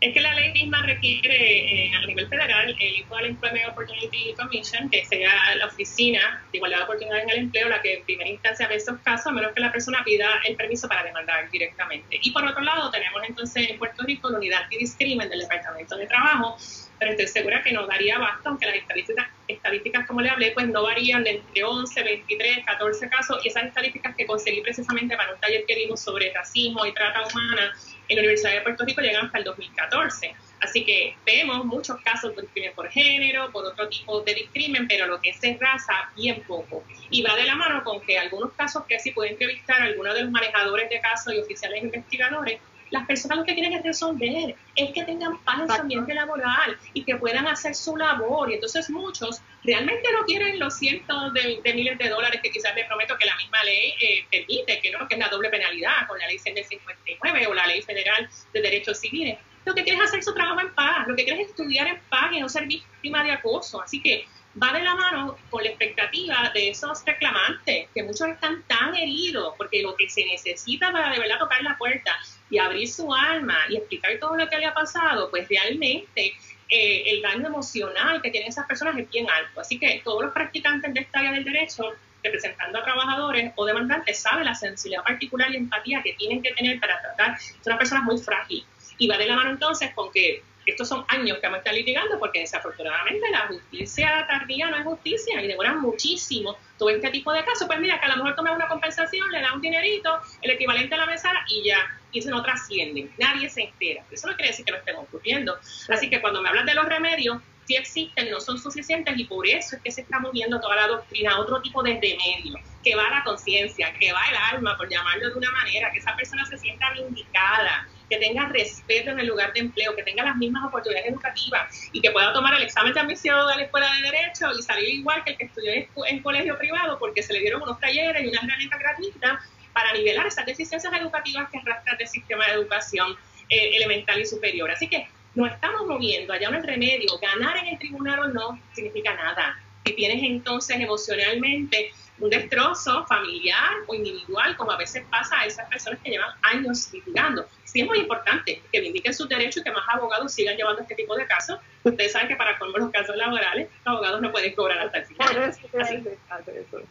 [0.00, 4.88] es que la ley misma requiere eh, a nivel federal el Equal Employment Opportunity Commission,
[4.90, 8.30] que sea la oficina de igualdad de oportunidades en el empleo la que en primera
[8.30, 12.20] instancia ve esos casos, a menos que la persona pida el permiso para demandar directamente.
[12.22, 15.96] Y por otro lado, tenemos entonces en Puerto Rico la unidad de discrimen del Departamento
[15.96, 16.56] de Trabajo,
[16.98, 20.68] pero estoy segura que no daría basta, aunque las estadísticas, estadísticas, como le hablé, pues
[20.68, 25.40] no varían entre 11, 23, 14 casos, y esas estadísticas que conseguí precisamente para un
[25.40, 27.72] taller que dimos sobre racismo y trata humana
[28.08, 30.34] en la Universidad de Puerto Rico llegan hasta el 2014.
[30.60, 35.06] Así que vemos muchos casos de discrimen por género, por otro tipo de discrimen, pero
[35.06, 36.84] lo que es de raza, bien poco.
[37.10, 40.14] Y va de la mano con que algunos casos que sí pueden entrevistar a algunos
[40.14, 42.60] de los manejadores de casos y oficiales investigadores,
[42.90, 46.76] las personas lo que tienen que resolver es que tengan paz en su ambiente laboral
[46.92, 48.50] y que puedan hacer su labor.
[48.50, 52.86] Y entonces muchos realmente no quieren los cientos de, miles de dólares que quizás les
[52.86, 56.18] prometo que la misma ley eh, permite, que no, que es la doble penalidad con
[56.18, 59.38] la ley 159 o la ley federal de derechos civiles.
[59.64, 62.00] Lo que quieres es hacer su trabajo en paz, lo que quieres es estudiar en
[62.08, 63.82] paz y no ser víctima de acoso.
[63.82, 64.26] Así que
[64.60, 69.54] va de la mano con la expectativa de esos reclamantes, que muchos están tan heridos,
[69.56, 72.16] porque lo que se necesita para de verdad tocar la puerta
[72.50, 76.32] y abrir su alma y explicar todo lo que le ha pasado, pues realmente
[76.68, 79.60] eh, el daño emocional que tienen esas personas es bien alto.
[79.60, 81.84] Así que todos los practicantes de esta área del derecho,
[82.22, 86.78] representando a trabajadores o demandantes, saben la sensibilidad particular y empatía que tienen que tener
[86.80, 88.64] para tratar a una persona muy frágil.
[88.98, 91.74] Y va de la mano entonces con que estos son años que vamos a estar
[91.74, 97.32] litigando porque desafortunadamente la justicia tardía no es justicia y demora muchísimo todo este tipo
[97.32, 97.66] de casos.
[97.66, 100.94] Pues mira, que a lo mejor toma una compensación, le da un dinerito, el equivalente
[100.94, 101.78] a la mesa y ya,
[102.12, 104.04] y eso no trasciende, nadie se entera.
[104.10, 105.56] Eso no quiere decir que no estemos ocurriendo.
[105.88, 107.38] Así que cuando me hablas de los remedios,
[107.68, 110.86] sí existen, no son suficientes y por eso es que se está moviendo toda la
[110.86, 114.76] doctrina a otro tipo de remedio, que va a la conciencia, que va el alma,
[114.78, 119.20] por llamarlo de una manera, que esa persona se sienta vindicada, que tenga respeto en
[119.20, 122.62] el lugar de empleo, que tenga las mismas oportunidades educativas y que pueda tomar el
[122.62, 125.72] examen de admisión de la escuela de derecho y salir igual que el que estudió
[126.06, 129.40] en, colegio privado porque se le dieron unos talleres y una herramienta gratuita
[129.78, 133.12] para nivelar esas deficiencias educativas que arrastran del sistema de educación
[133.48, 134.68] eh, elemental y superior.
[134.72, 135.06] Así que
[135.36, 137.16] nos estamos moviendo allá un remedio.
[137.22, 139.56] Ganar en el tribunal o no significa nada.
[139.84, 145.68] Si tienes entonces emocionalmente un destrozo familiar o individual, como a veces pasa a esas
[145.68, 147.46] personas que llevan años litigando.
[147.70, 150.94] Sí es muy importante que vindiquen sus derechos y que más abogados sigan llevando este
[150.94, 151.60] tipo de casos.
[151.84, 155.04] Ustedes saben que para colmo los casos laborales, los abogados no pueden cobrar hasta el
[155.04, 155.52] final.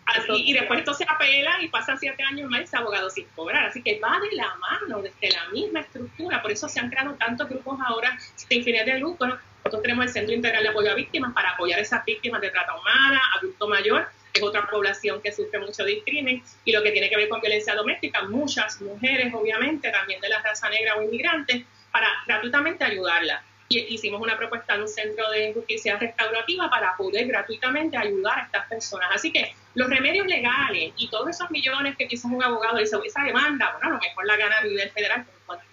[0.05, 3.65] Así, y después esto se apela y pasa siete años más ese abogado sin cobrar.
[3.65, 6.43] Así que va de la mano, desde la misma estructura.
[6.43, 8.15] Por eso se han creado tantos grupos ahora
[8.47, 9.29] de infinidad de grupos.
[9.29, 12.51] Nosotros tenemos el Centro Integral de Apoyo a Víctimas para apoyar a esas víctimas de
[12.51, 14.07] trata humana, adulto mayor,
[14.37, 17.75] es otra población que sufre mucho discrimen y lo que tiene que ver con violencia
[17.75, 23.43] doméstica, muchas mujeres obviamente, también de la raza negra o inmigrantes, para gratuitamente ayudarla.
[23.69, 28.43] Y hicimos una propuesta en un centro de justicia restaurativa para poder gratuitamente ayudar a
[28.43, 29.09] estas personas.
[29.13, 33.23] Así que los remedios legales y todos esos millones que quizás un abogado dice, esa
[33.23, 35.65] demanda, bueno, a lo mejor la gana a nivel federal, ¿cuánto,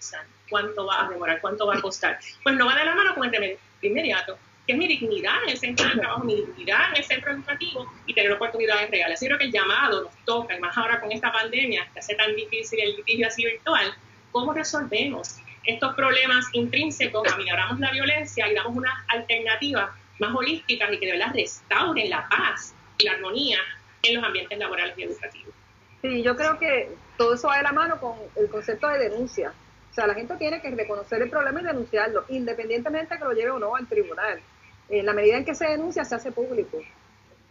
[0.49, 1.39] ¿cuánto va a demorar?
[1.39, 2.19] ¿Cuánto va a costar?
[2.43, 5.49] Pues no va de la mano con el remedio inmediato que es mi dignidad en
[5.51, 9.19] el centro de trabajo, mi dignidad en el centro educativo y tener oportunidades reales.
[9.21, 12.15] Yo creo que el llamado nos toca, y más ahora con esta pandemia, que hace
[12.15, 13.93] tan difícil el litigio así virtual,
[14.31, 19.89] ¿cómo resolvemos estos problemas intrínsecos, aminoramos la violencia y damos unas alternativas
[20.19, 23.59] más holísticas y que de verdad restauren la paz y la armonía
[24.01, 25.53] en los ambientes laborales y educativos?
[26.01, 29.53] Sí, yo creo que todo eso va de la mano con el concepto de denuncia.
[29.91, 33.33] O sea, la gente tiene que reconocer el problema y denunciarlo, independientemente de que lo
[33.33, 34.41] lleve o no al tribunal
[34.89, 36.79] en la medida en que se denuncia, se hace público.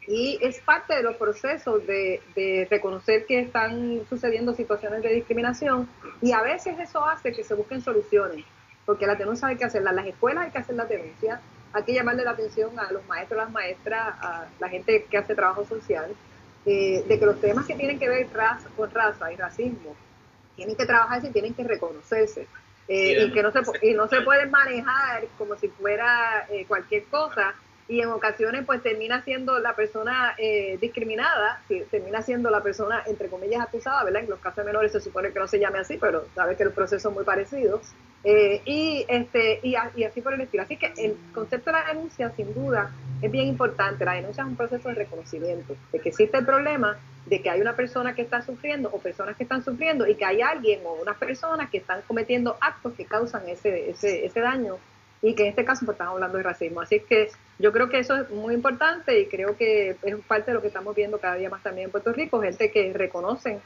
[0.07, 5.89] Y es parte de los procesos de, de, reconocer que están sucediendo situaciones de discriminación
[6.21, 8.45] y a veces eso hace que se busquen soluciones,
[8.85, 11.41] porque la denuncia hay que hacerla, las escuelas hay que hacer la denuncia,
[11.73, 15.35] hay que llamarle la atención a los maestros, las maestras, a la gente que hace
[15.35, 16.15] trabajo social,
[16.67, 18.29] eh, de que los temas que tienen que ver
[18.77, 19.97] con raza y racismo
[20.57, 22.47] tienen que trabajarse y tienen que reconocerse.
[22.87, 27.05] Eh, y que no se, y no se pueden manejar como si fuera eh, cualquier
[27.05, 27.55] cosa
[27.89, 33.29] y en ocasiones pues termina siendo la persona eh, discriminada, termina siendo la persona entre
[33.29, 34.23] comillas acusada, ¿verdad?
[34.23, 36.73] En los casos menores se supone que no se llame así, pero sabe que el
[36.73, 37.81] proceso es muy parecido.
[38.25, 40.63] Eh, y, este, y, y, así por el estilo.
[40.63, 44.05] Así que el concepto de la denuncia, sin duda, es bien importante.
[44.05, 46.97] La denuncia es un proceso de reconocimiento, de que existe el problema,
[47.27, 50.25] de que hay una persona que está sufriendo o personas que están sufriendo y que
[50.25, 54.79] hay alguien o unas personas que están cometiendo actos que causan ese, ese, ese daño
[55.23, 56.83] y que en este caso pues estamos hablando de racismo.
[56.83, 60.55] Así que yo creo que eso es muy importante y creo que es parte de
[60.55, 63.61] lo que estamos viendo cada día más también en Puerto Rico, gente que reconocen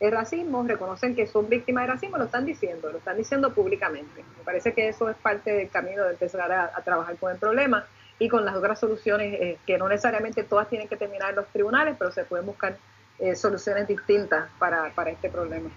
[0.00, 4.24] el racismo, reconocen que son víctimas de racismo, lo están diciendo, lo están diciendo públicamente.
[4.38, 7.86] Me parece que eso es parte del camino de empezar a, trabajar con el problema
[8.18, 11.46] y con las otras soluciones eh, que no necesariamente todas tienen que terminar en los
[11.48, 12.76] tribunales, pero se pueden buscar
[13.18, 15.70] eh, soluciones distintas para, para este problema.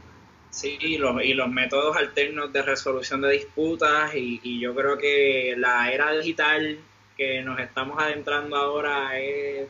[0.49, 4.97] Sí, y los, y los métodos alternos de resolución de disputas y, y yo creo
[4.97, 6.80] que la era digital
[7.18, 9.68] que nos estamos adentrando ahora es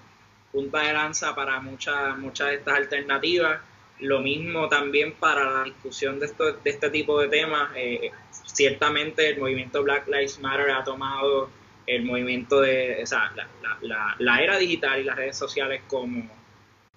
[0.52, 3.60] punta de lanza para muchas muchas de estas alternativas.
[4.00, 7.72] Lo mismo también para la discusión de, esto, de este tipo de temas.
[7.76, 11.50] Eh, ciertamente el movimiento Black Lives Matter ha tomado
[11.88, 13.48] el movimiento de, o sea, la,
[13.82, 16.30] la, la, era digital y las redes sociales como,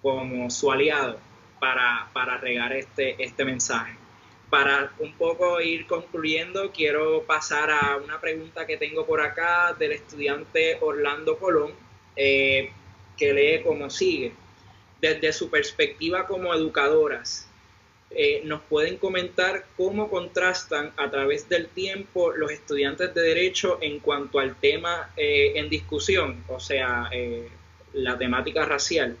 [0.01, 1.17] como su aliado
[1.59, 3.95] para, para regar este, este mensaje.
[4.49, 9.93] Para un poco ir concluyendo, quiero pasar a una pregunta que tengo por acá del
[9.93, 11.71] estudiante Orlando Colón,
[12.17, 12.69] eh,
[13.17, 14.33] que lee como sigue.
[15.01, 17.47] Desde su perspectiva como educadoras,
[18.11, 23.99] eh, nos pueden comentar cómo contrastan a través del tiempo los estudiantes de derecho en
[23.99, 27.09] cuanto al tema eh, en discusión, o sea,
[27.93, 29.17] la temática racial.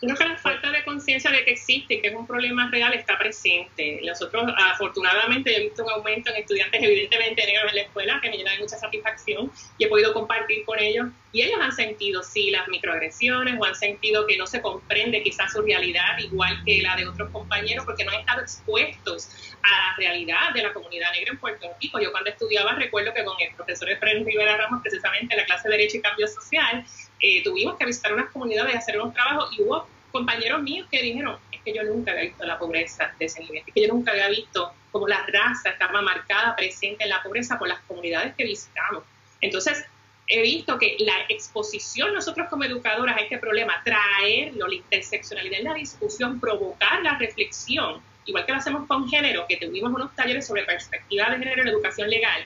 [0.00, 2.70] Yo creo que la falta de conciencia de que existe y que es un problema
[2.70, 4.00] real está presente.
[4.04, 8.36] Nosotros, afortunadamente, he visto un aumento en estudiantes evidentemente negros en la escuela que me
[8.36, 11.08] llena de mucha satisfacción y he podido compartir con ellos.
[11.32, 15.52] Y ellos han sentido, sí, las microagresiones o han sentido que no se comprende quizás
[15.52, 19.28] su realidad igual que la de otros compañeros porque no han estado expuestos
[19.62, 22.00] a la realidad de la comunidad negra en Puerto Rico.
[22.00, 25.68] Yo cuando estudiaba recuerdo que con el profesor Efraín Rivera Ramos, precisamente en la clase
[25.68, 26.84] de Derecho y Cambio Social,
[27.20, 31.36] eh, tuvimos que visitar unas comunidades hacer unos trabajos y hubo compañeros míos que dijeron,
[31.52, 34.12] es que yo nunca había visto la pobreza de ese nivel, es que yo nunca
[34.12, 38.44] había visto cómo la raza estaba marcada, presente en la pobreza por las comunidades que
[38.44, 39.04] visitamos.
[39.40, 39.84] Entonces,
[40.28, 45.64] he visto que la exposición nosotros como educadoras a este problema, traerlo, la interseccionalidad en
[45.64, 50.46] la discusión, provocar la reflexión, igual que lo hacemos con género, que tuvimos unos talleres
[50.46, 52.44] sobre perspectiva de género en educación legal,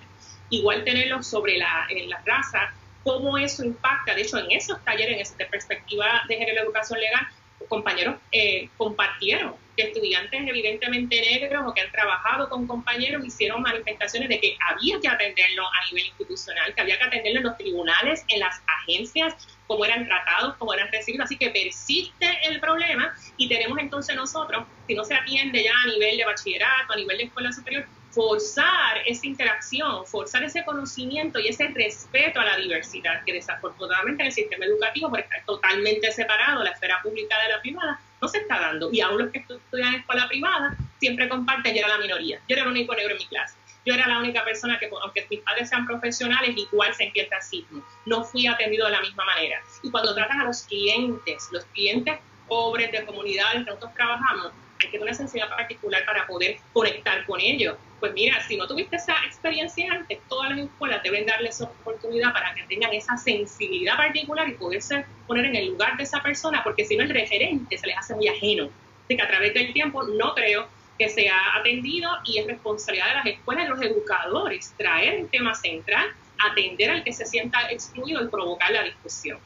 [0.51, 2.73] igual tenerlo sobre la, en la raza,
[3.05, 4.15] cómo eso impacta.
[4.15, 7.27] De hecho, en esos talleres, en esa perspectiva de género en educación legal,
[7.69, 14.29] compañeros eh, compartieron que estudiantes evidentemente negros o que han trabajado con compañeros hicieron manifestaciones
[14.29, 18.25] de que había que atenderlo a nivel institucional, que había que atenderlo en los tribunales,
[18.29, 19.35] en las agencias,
[19.67, 21.25] cómo eran tratados, cómo eran recibidos.
[21.25, 25.87] Así que persiste el problema y tenemos entonces nosotros, si no se atiende ya a
[25.87, 31.49] nivel de bachillerato, a nivel de escuela superior, forzar esa interacción, forzar ese conocimiento y
[31.49, 36.63] ese respeto a la diversidad, que desafortunadamente en el sistema educativo, por estar totalmente separado
[36.63, 38.91] la esfera pública de la privada, no se está dando.
[38.93, 42.55] Y aún los que estudian en escuela privada siempre comparten, yo era la minoría, yo
[42.55, 43.57] era el único negro en mi clase.
[43.85, 47.83] Yo era la única persona que, aunque mis padres sean profesionales, igual sentí el racismo.
[48.07, 49.61] No fui atendido de la misma manera.
[49.83, 54.53] Y cuando tratan a los clientes, los clientes pobres de comunidades que nosotros trabajamos,
[54.83, 57.77] hay que tener una sensibilidad particular para poder conectar con ellos.
[58.01, 62.33] Pues mira, si no tuviste esa experiencia antes, todas las escuelas deben darles esa oportunidad
[62.33, 66.63] para que tengan esa sensibilidad particular y poderse poner en el lugar de esa persona,
[66.65, 68.71] porque si no el referente se les hace muy ajeno.
[69.05, 70.67] Así que a través del tiempo no creo
[70.99, 75.55] que sea atendido y es responsabilidad de las escuelas y los educadores traer un tema
[75.55, 76.07] central,
[76.39, 79.39] atender al que se sienta excluido y provocar la discusión.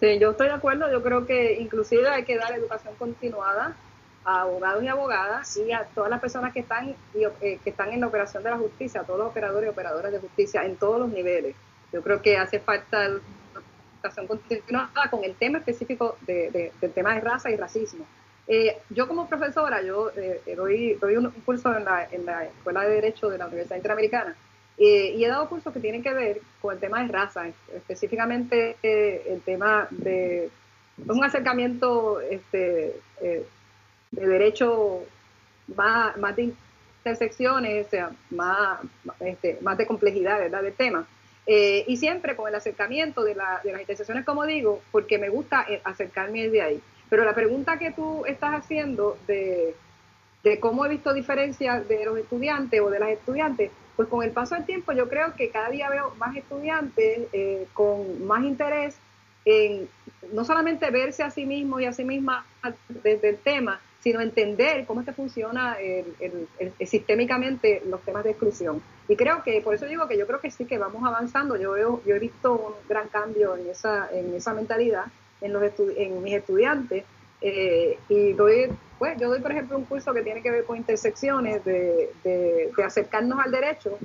[0.00, 3.76] Sí, yo estoy de acuerdo, yo creo que inclusive hay que dar educación continuada
[4.24, 8.00] a abogados y abogadas y a todas las personas que están, eh, que están en
[8.00, 11.00] la operación de la justicia, a todos los operadores y operadoras de justicia en todos
[11.00, 11.56] los niveles.
[11.92, 17.20] Yo creo que hace falta educación continuada con el tema específico de, del tema de
[17.20, 18.06] raza y racismo.
[18.48, 22.82] Eh, yo como profesora, yo eh, doy, doy, un curso en la, en la, Escuela
[22.82, 24.36] de Derecho de la Universidad Interamericana
[24.78, 29.40] y he dado cursos que tienen que ver con el tema de raza, específicamente el
[29.42, 30.50] tema de
[31.06, 32.96] un acercamiento este,
[34.12, 35.00] de derecho
[35.74, 36.54] más, más de
[37.04, 38.78] intersecciones, o sea, más,
[39.20, 41.06] este, más de complejidad, ¿verdad?, del tema.
[41.46, 45.28] Eh, y siempre con el acercamiento de, la, de las intersecciones, como digo, porque me
[45.28, 46.80] gusta eh, acercarme de ahí.
[47.10, 49.74] Pero la pregunta que tú estás haciendo de,
[50.44, 54.30] de cómo he visto diferencias de los estudiantes o de las estudiantes, pues con el
[54.30, 58.96] paso del tiempo yo creo que cada día veo más estudiantes eh, con más interés
[59.44, 59.88] en
[60.32, 62.46] no solamente verse a sí mismo y a sí misma
[62.88, 65.76] desde el tema, sino entender cómo es que funciona
[66.84, 68.82] sistémicamente los temas de exclusión.
[69.08, 71.56] Y creo que, por eso digo que yo creo que sí que vamos avanzando.
[71.56, 75.04] Yo veo, yo he visto un gran cambio en esa, en esa mentalidad
[75.40, 75.62] en, los
[75.96, 77.04] en mis estudiantes.
[77.40, 80.76] Eh, y doy, pues, yo doy, por ejemplo, un curso que tiene que ver con
[80.76, 83.98] intersecciones, de, de, acercarnos al derecho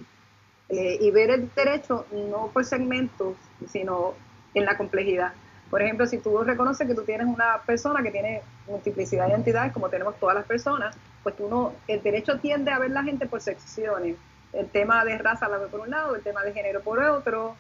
[0.70, 3.36] eh, y ver el derecho no por segmentos,
[3.70, 4.16] sino
[4.54, 5.34] en la complejidad.
[5.70, 9.74] Por ejemplo, si tú reconoces que tú tienes una persona que tiene multiplicidad de identidades,
[9.74, 13.28] como tenemos todas las personas, pues tú no, el derecho tiende a ver la gente
[13.28, 14.16] por secciones.
[14.54, 17.56] El tema de raza la ve por un lado, el tema de género por otro,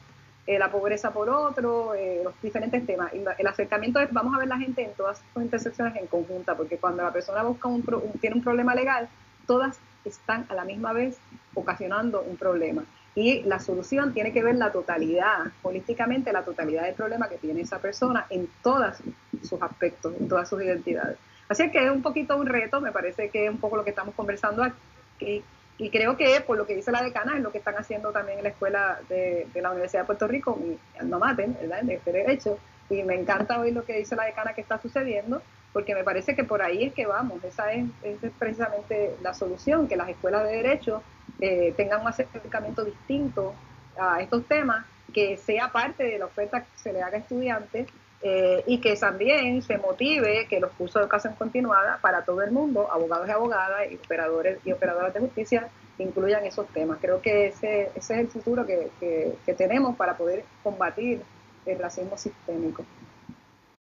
[0.46, 3.12] eh, la pobreza por otro, eh, los diferentes temas.
[3.14, 6.78] el acercamiento es, vamos a ver la gente en todas sus intersecciones en conjunta, porque
[6.78, 7.84] cuando la persona busca un,
[8.22, 9.10] tiene un problema legal,
[9.46, 11.18] todas están a la misma vez
[11.54, 12.86] ocasionando un problema
[13.18, 17.62] y la solución tiene que ver la totalidad, políticamente la totalidad del problema que tiene
[17.62, 18.98] esa persona en todos
[19.42, 21.18] sus aspectos, en todas sus identidades.
[21.50, 23.90] Así que es un poquito un reto, me parece que es un poco lo que
[23.90, 25.44] estamos conversando aquí.
[25.80, 28.38] Y creo que por lo que dice la decana es lo que están haciendo también
[28.38, 31.82] en la escuela de, la Universidad de Puerto Rico, mi alma mater, ¿verdad?
[31.82, 32.60] De este derecho.
[32.88, 35.42] Y me encanta oír lo que dice la decana que está sucediendo,
[35.74, 37.44] porque me parece que por ahí es que vamos.
[37.44, 41.02] Esa es, esa es precisamente la solución, que las escuelas de derecho
[41.40, 43.54] eh, tengan un acercamiento distinto
[43.98, 47.88] a estos temas, que sea parte de la oferta que se le haga a estudiantes
[48.22, 52.52] eh, y que también se motive que los cursos de educación continuada para todo el
[52.52, 57.00] mundo, abogados y abogadas y operadores y operadoras de justicia, incluyan esos temas.
[57.02, 61.22] Creo que ese, ese es el futuro que, que tenemos para poder combatir
[61.66, 62.84] el racismo sistémico.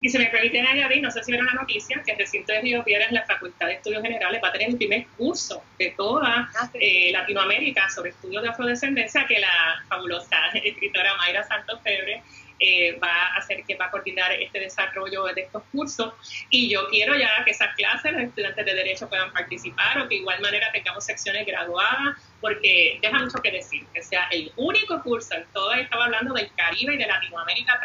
[0.03, 2.59] Y se me permite añadir, no sé si vieron la noticia, que el recinto de
[2.59, 6.49] Río Piedras, la Facultad de Estudios Generales, va a tener el primer curso de toda
[6.53, 12.21] ah, eh, Latinoamérica sobre estudios de afrodescendencia que la fabulosa escritora Mayra Santos Febre
[12.66, 16.14] eh, va a hacer que va a coordinar este desarrollo de estos cursos.
[16.49, 20.16] Y yo quiero ya que esas clases los estudiantes de derecho puedan participar o que
[20.16, 25.01] de igual manera tengamos secciones graduadas porque deja mucho que decir que sea el único
[25.03, 27.80] curso todo estaba hablando del Caribe y de Latinoamérica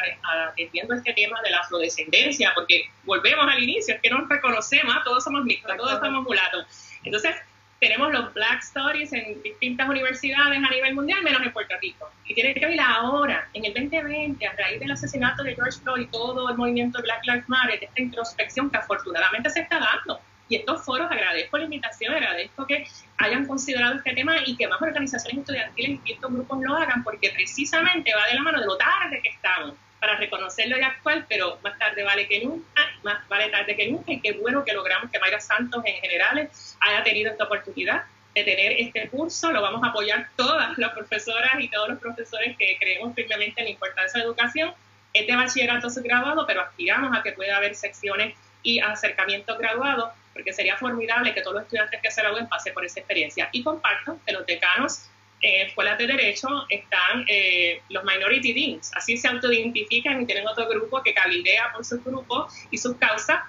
[0.51, 5.25] atendiendo este tema de la afrodescendencia porque volvemos al inicio es que nos reconocemos todos
[5.25, 6.67] somos mixtos todos somos mulatos.
[7.03, 7.35] Entonces
[7.81, 12.11] tenemos los Black Stories en distintas universidades a nivel mundial, menos en Puerto Rico.
[12.25, 16.03] Y tiene que ver ahora, en el 2020, a raíz del asesinato de George Floyd
[16.03, 20.21] y todo el movimiento Black Lives Matter, esta introspección que afortunadamente se está dando.
[20.49, 22.87] Y estos foros, agradezco la invitación, agradezco que
[23.19, 27.31] hayan considerado este tema y que más organizaciones estudiantiles y estos grupos lo hagan, porque
[27.31, 31.59] precisamente va de la mano de lo tarde que estamos para reconocerlo y actual, pero
[31.63, 35.11] más tarde vale que nunca, más vale tarde que nunca, y qué bueno que logramos
[35.11, 39.83] que Mayra Santos en general haya tenido esta oportunidad de tener este curso, lo vamos
[39.83, 44.19] a apoyar todas las profesoras y todos los profesores que creemos firmemente en la importancia
[44.19, 44.75] de la educación.
[45.13, 50.53] Este bachillerato es graduado, pero aspiramos a que pueda haber secciones y acercamientos graduados, porque
[50.53, 53.49] sería formidable que todos los estudiantes que se gradúen pasen por esa experiencia.
[53.53, 55.09] Y comparto que los decanos
[55.41, 60.69] en escuelas de derecho están eh, los minority deans, así se autoidentifican y tienen otro
[60.69, 63.41] grupo que calidea por sus grupos y sus causas,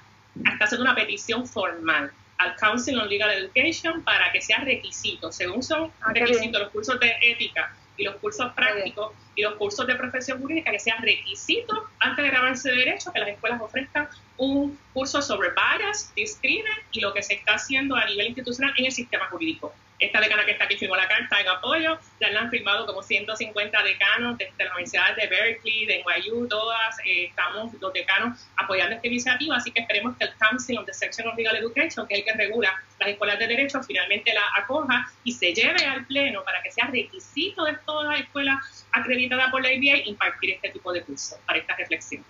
[0.46, 5.62] hasta hacer una petición formal al Council on Legal Education para que sea requisito, según
[5.62, 9.96] son ah, requisitos los cursos de ética y los cursos prácticos y los cursos de
[9.96, 14.80] profesión jurídica, que sea requisito antes de grabarse de derecho que las escuelas ofrezcan un
[14.94, 18.92] curso sobre bias, discrimen y lo que se está haciendo a nivel institucional en el
[18.92, 19.74] sistema jurídico.
[20.00, 23.04] Esta decana que está aquí firmó la carta en apoyo, ya la han firmado como
[23.04, 28.96] 150 decanos de, las universidades de Berkeley, de NYU, todas, eh, estamos los decanos apoyando
[28.96, 32.14] esta iniciativa, así que esperemos que el Council of the Section of Legal Education, que
[32.14, 36.06] es el que regula las escuelas de derecho, finalmente la acoja y se lleve al
[36.06, 40.70] pleno para que sea requisito de todas las escuelas acreditadas por la ABA impartir este
[40.70, 42.24] tipo de cursos para esta reflexión.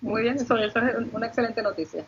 [0.00, 2.04] Muy bien, eso, eso es una excelente noticia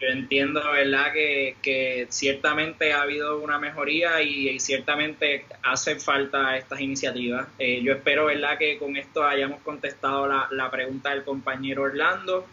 [0.00, 6.80] yo entiendo, ¿verdad?, que, que, ciertamente ha habido una mejoría y, ciertamente hacen falta estas
[6.80, 7.46] iniciativas.
[7.58, 12.46] Eh, yo espero, ¿verdad?, que con esto hayamos contestado la, la pregunta del compañero Orlando.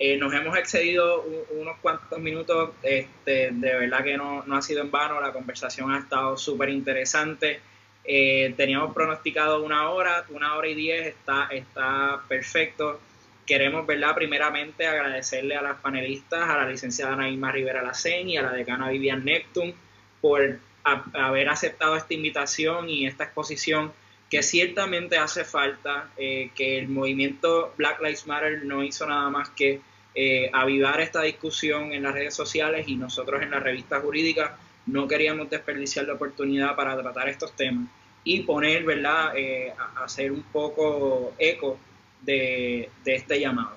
[0.00, 4.80] Eh, nos hemos excedido unos cuantos minutos, este, de verdad que no, no, ha sido
[4.80, 7.60] en vano, la conversación ha estado súper interesante.
[8.02, 12.98] Eh, teníamos pronosticado una hora, una hora y diez, está, está perfecto
[13.50, 14.14] queremos, ¿verdad?
[14.14, 18.88] Primeramente agradecerle a las panelistas, a la licenciada Naima Rivera Lacen y a la decana
[18.90, 19.74] Vivian Neptune
[20.20, 23.92] por haber aceptado esta invitación y esta exposición
[24.30, 29.50] que ciertamente hace falta, eh, que el movimiento Black Lives Matter no hizo nada más
[29.50, 29.80] que
[30.14, 35.08] eh, avivar esta discusión en las redes sociales y nosotros en la revista jurídica no
[35.08, 37.88] queríamos desperdiciar la oportunidad para tratar estos temas.
[38.22, 41.78] y poner, ¿verdad?, eh, hacer un poco eco
[42.22, 43.76] de, este llamado.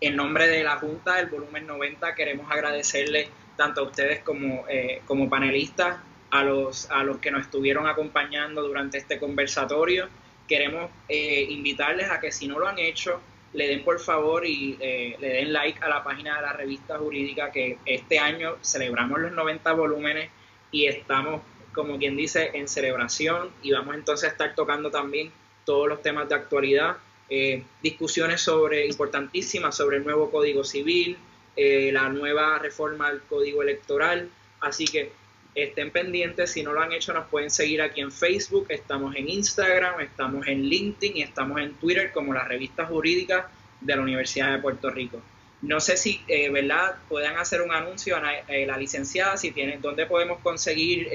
[0.00, 5.02] En nombre de la Junta del Volumen 90 queremos agradecerle tanto a ustedes como, eh,
[5.06, 5.98] como panelistas,
[6.30, 10.08] a los, a los que nos estuvieron acompañando durante este conversatorio.
[10.48, 13.20] Queremos eh, invitarles a que si no lo han hecho,
[13.52, 17.50] le den por favor y le den like a la página de la revista jurídica
[17.52, 20.30] que este año celebramos los 90 volúmenes
[20.70, 21.40] y estamos
[21.76, 25.30] como quien dice, en celebración y vamos entonces a estar tocando también
[25.66, 26.96] todos los temas de actualidad,
[27.28, 31.16] eh, discusiones sobre importantísimas sobre el nuevo Código Civil,
[31.56, 34.30] eh, la nueva reforma al Código Electoral,
[34.60, 35.10] así que
[35.54, 39.28] estén pendientes, si no lo han hecho nos pueden seguir aquí en Facebook, estamos en
[39.28, 43.50] Instagram, estamos en LinkedIn y estamos en Twitter como la revista jurídica
[43.80, 45.20] de la Universidad de Puerto Rico.
[45.62, 46.96] No sé si, eh, ¿verdad?
[47.08, 51.10] Puedan hacer un anuncio a la licenciada, si tienen, dónde podemos conseguir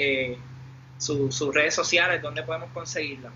[0.98, 3.32] sus redes sociales, ¿dónde podemos conseguirla?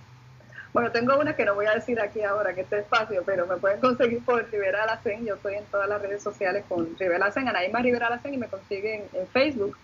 [0.76, 3.56] Bueno, tengo una que no voy a decir aquí ahora, que este espacio, pero me
[3.56, 5.26] pueden conseguir por Rivera Alacén.
[5.26, 8.50] Yo estoy en todas las redes sociales con Rivera Alacén, Anaíma Rivera Alacén, y me
[8.50, 9.78] consiguen en Facebook,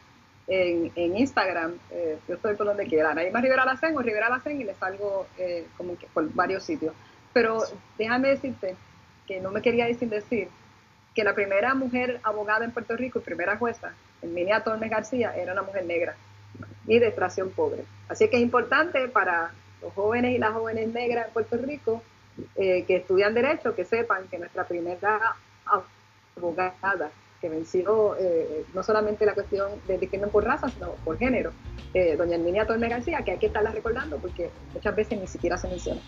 [0.50, 1.76] en, Instagram.
[1.92, 5.28] Eh, yo estoy por donde quiera, Anaíma Rivera Alacén o Rivera Alacén, y les salgo
[5.38, 6.94] eh, como que por varios sitios.
[7.32, 7.64] Pero
[7.98, 8.76] déjame decirte
[9.26, 10.50] que no me quería decir decir
[11.16, 15.54] que la primera mujer abogada en Puerto Rico y primera jueza, Emilia Tormes García, era
[15.54, 16.18] una mujer negra
[16.86, 17.86] y de extracción pobre.
[18.10, 19.52] Así que es importante para
[19.82, 22.02] los jóvenes y las jóvenes negras en Puerto Rico
[22.56, 25.36] eh, que estudian Derecho que sepan que nuestra primera
[26.36, 31.52] abogada que venció eh, no solamente la cuestión de discriminación por raza, sino por género,
[31.94, 35.58] eh, doña Herminia Torme García, que hay que estarla recordando porque muchas veces ni siquiera
[35.58, 36.02] se menciona.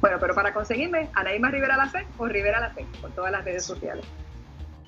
[0.00, 4.04] Bueno, pero para conseguirme, Anaíma Rivera Lacen o Rivera Lacen, por todas las redes sociales.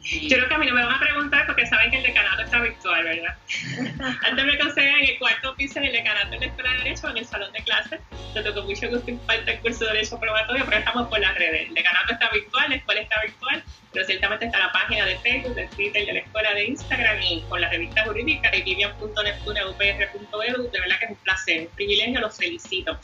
[0.04, 2.42] Yo creo que a mí no me van a preguntar porque saben que el decanato
[2.42, 3.34] está virtual, ¿verdad?
[4.22, 7.08] Antes me conseguían en el cuarto piso en el decanato de la Escuela de Derecho,
[7.08, 8.00] en el salón de clases.
[8.34, 11.68] Yo tengo mucho gusto impartir el curso de Derecho Probatorio, pero estamos por las redes.
[11.68, 15.54] El decanato está virtual, la escuela está virtual, pero ciertamente está la página de Facebook,
[15.54, 20.70] de Twitter, de la escuela de Instagram y con la revista jurídica y vivian.neptune.upr.edu.
[20.70, 23.00] De verdad que es un placer, un privilegio, los felicito.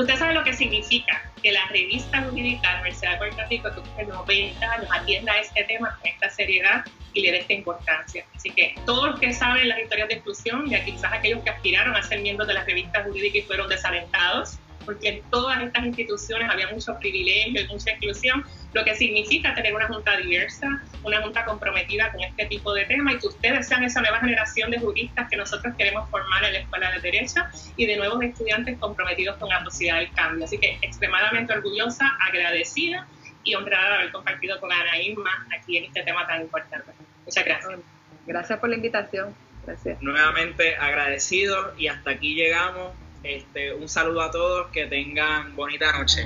[0.00, 3.68] Usted sabe lo que significa que la revista la Universidad de Puerto Rico,
[3.98, 8.24] que 90 años, atienda este tema con esta seriedad y le dé esta importancia.
[8.34, 11.94] Así que todos los que saben las historias de exclusión, y quizás aquellos que aspiraron
[11.96, 16.48] a ser miembros de la revista jurídica y fueron desalentados, porque en todas estas instituciones
[16.50, 21.44] había mucho privilegio y mucha exclusión, lo que significa tener una junta diversa, una junta
[21.44, 25.28] comprometida con este tipo de temas y que ustedes sean esa nueva generación de juristas
[25.28, 27.42] que nosotros queremos formar en la Escuela de Derecho
[27.76, 30.44] y de nuevos estudiantes comprometidos con la posibilidad del cambio.
[30.44, 33.06] Así que extremadamente orgullosa, agradecida
[33.44, 36.92] y honrada de haber compartido con Ana Irma aquí en este tema tan importante.
[37.24, 37.80] Muchas gracias.
[38.26, 39.34] Gracias por la invitación.
[39.66, 40.00] Gracias.
[40.02, 42.92] Nuevamente agradecido y hasta aquí llegamos.
[43.22, 46.24] Este, un saludo a todos, que tengan bonita noche.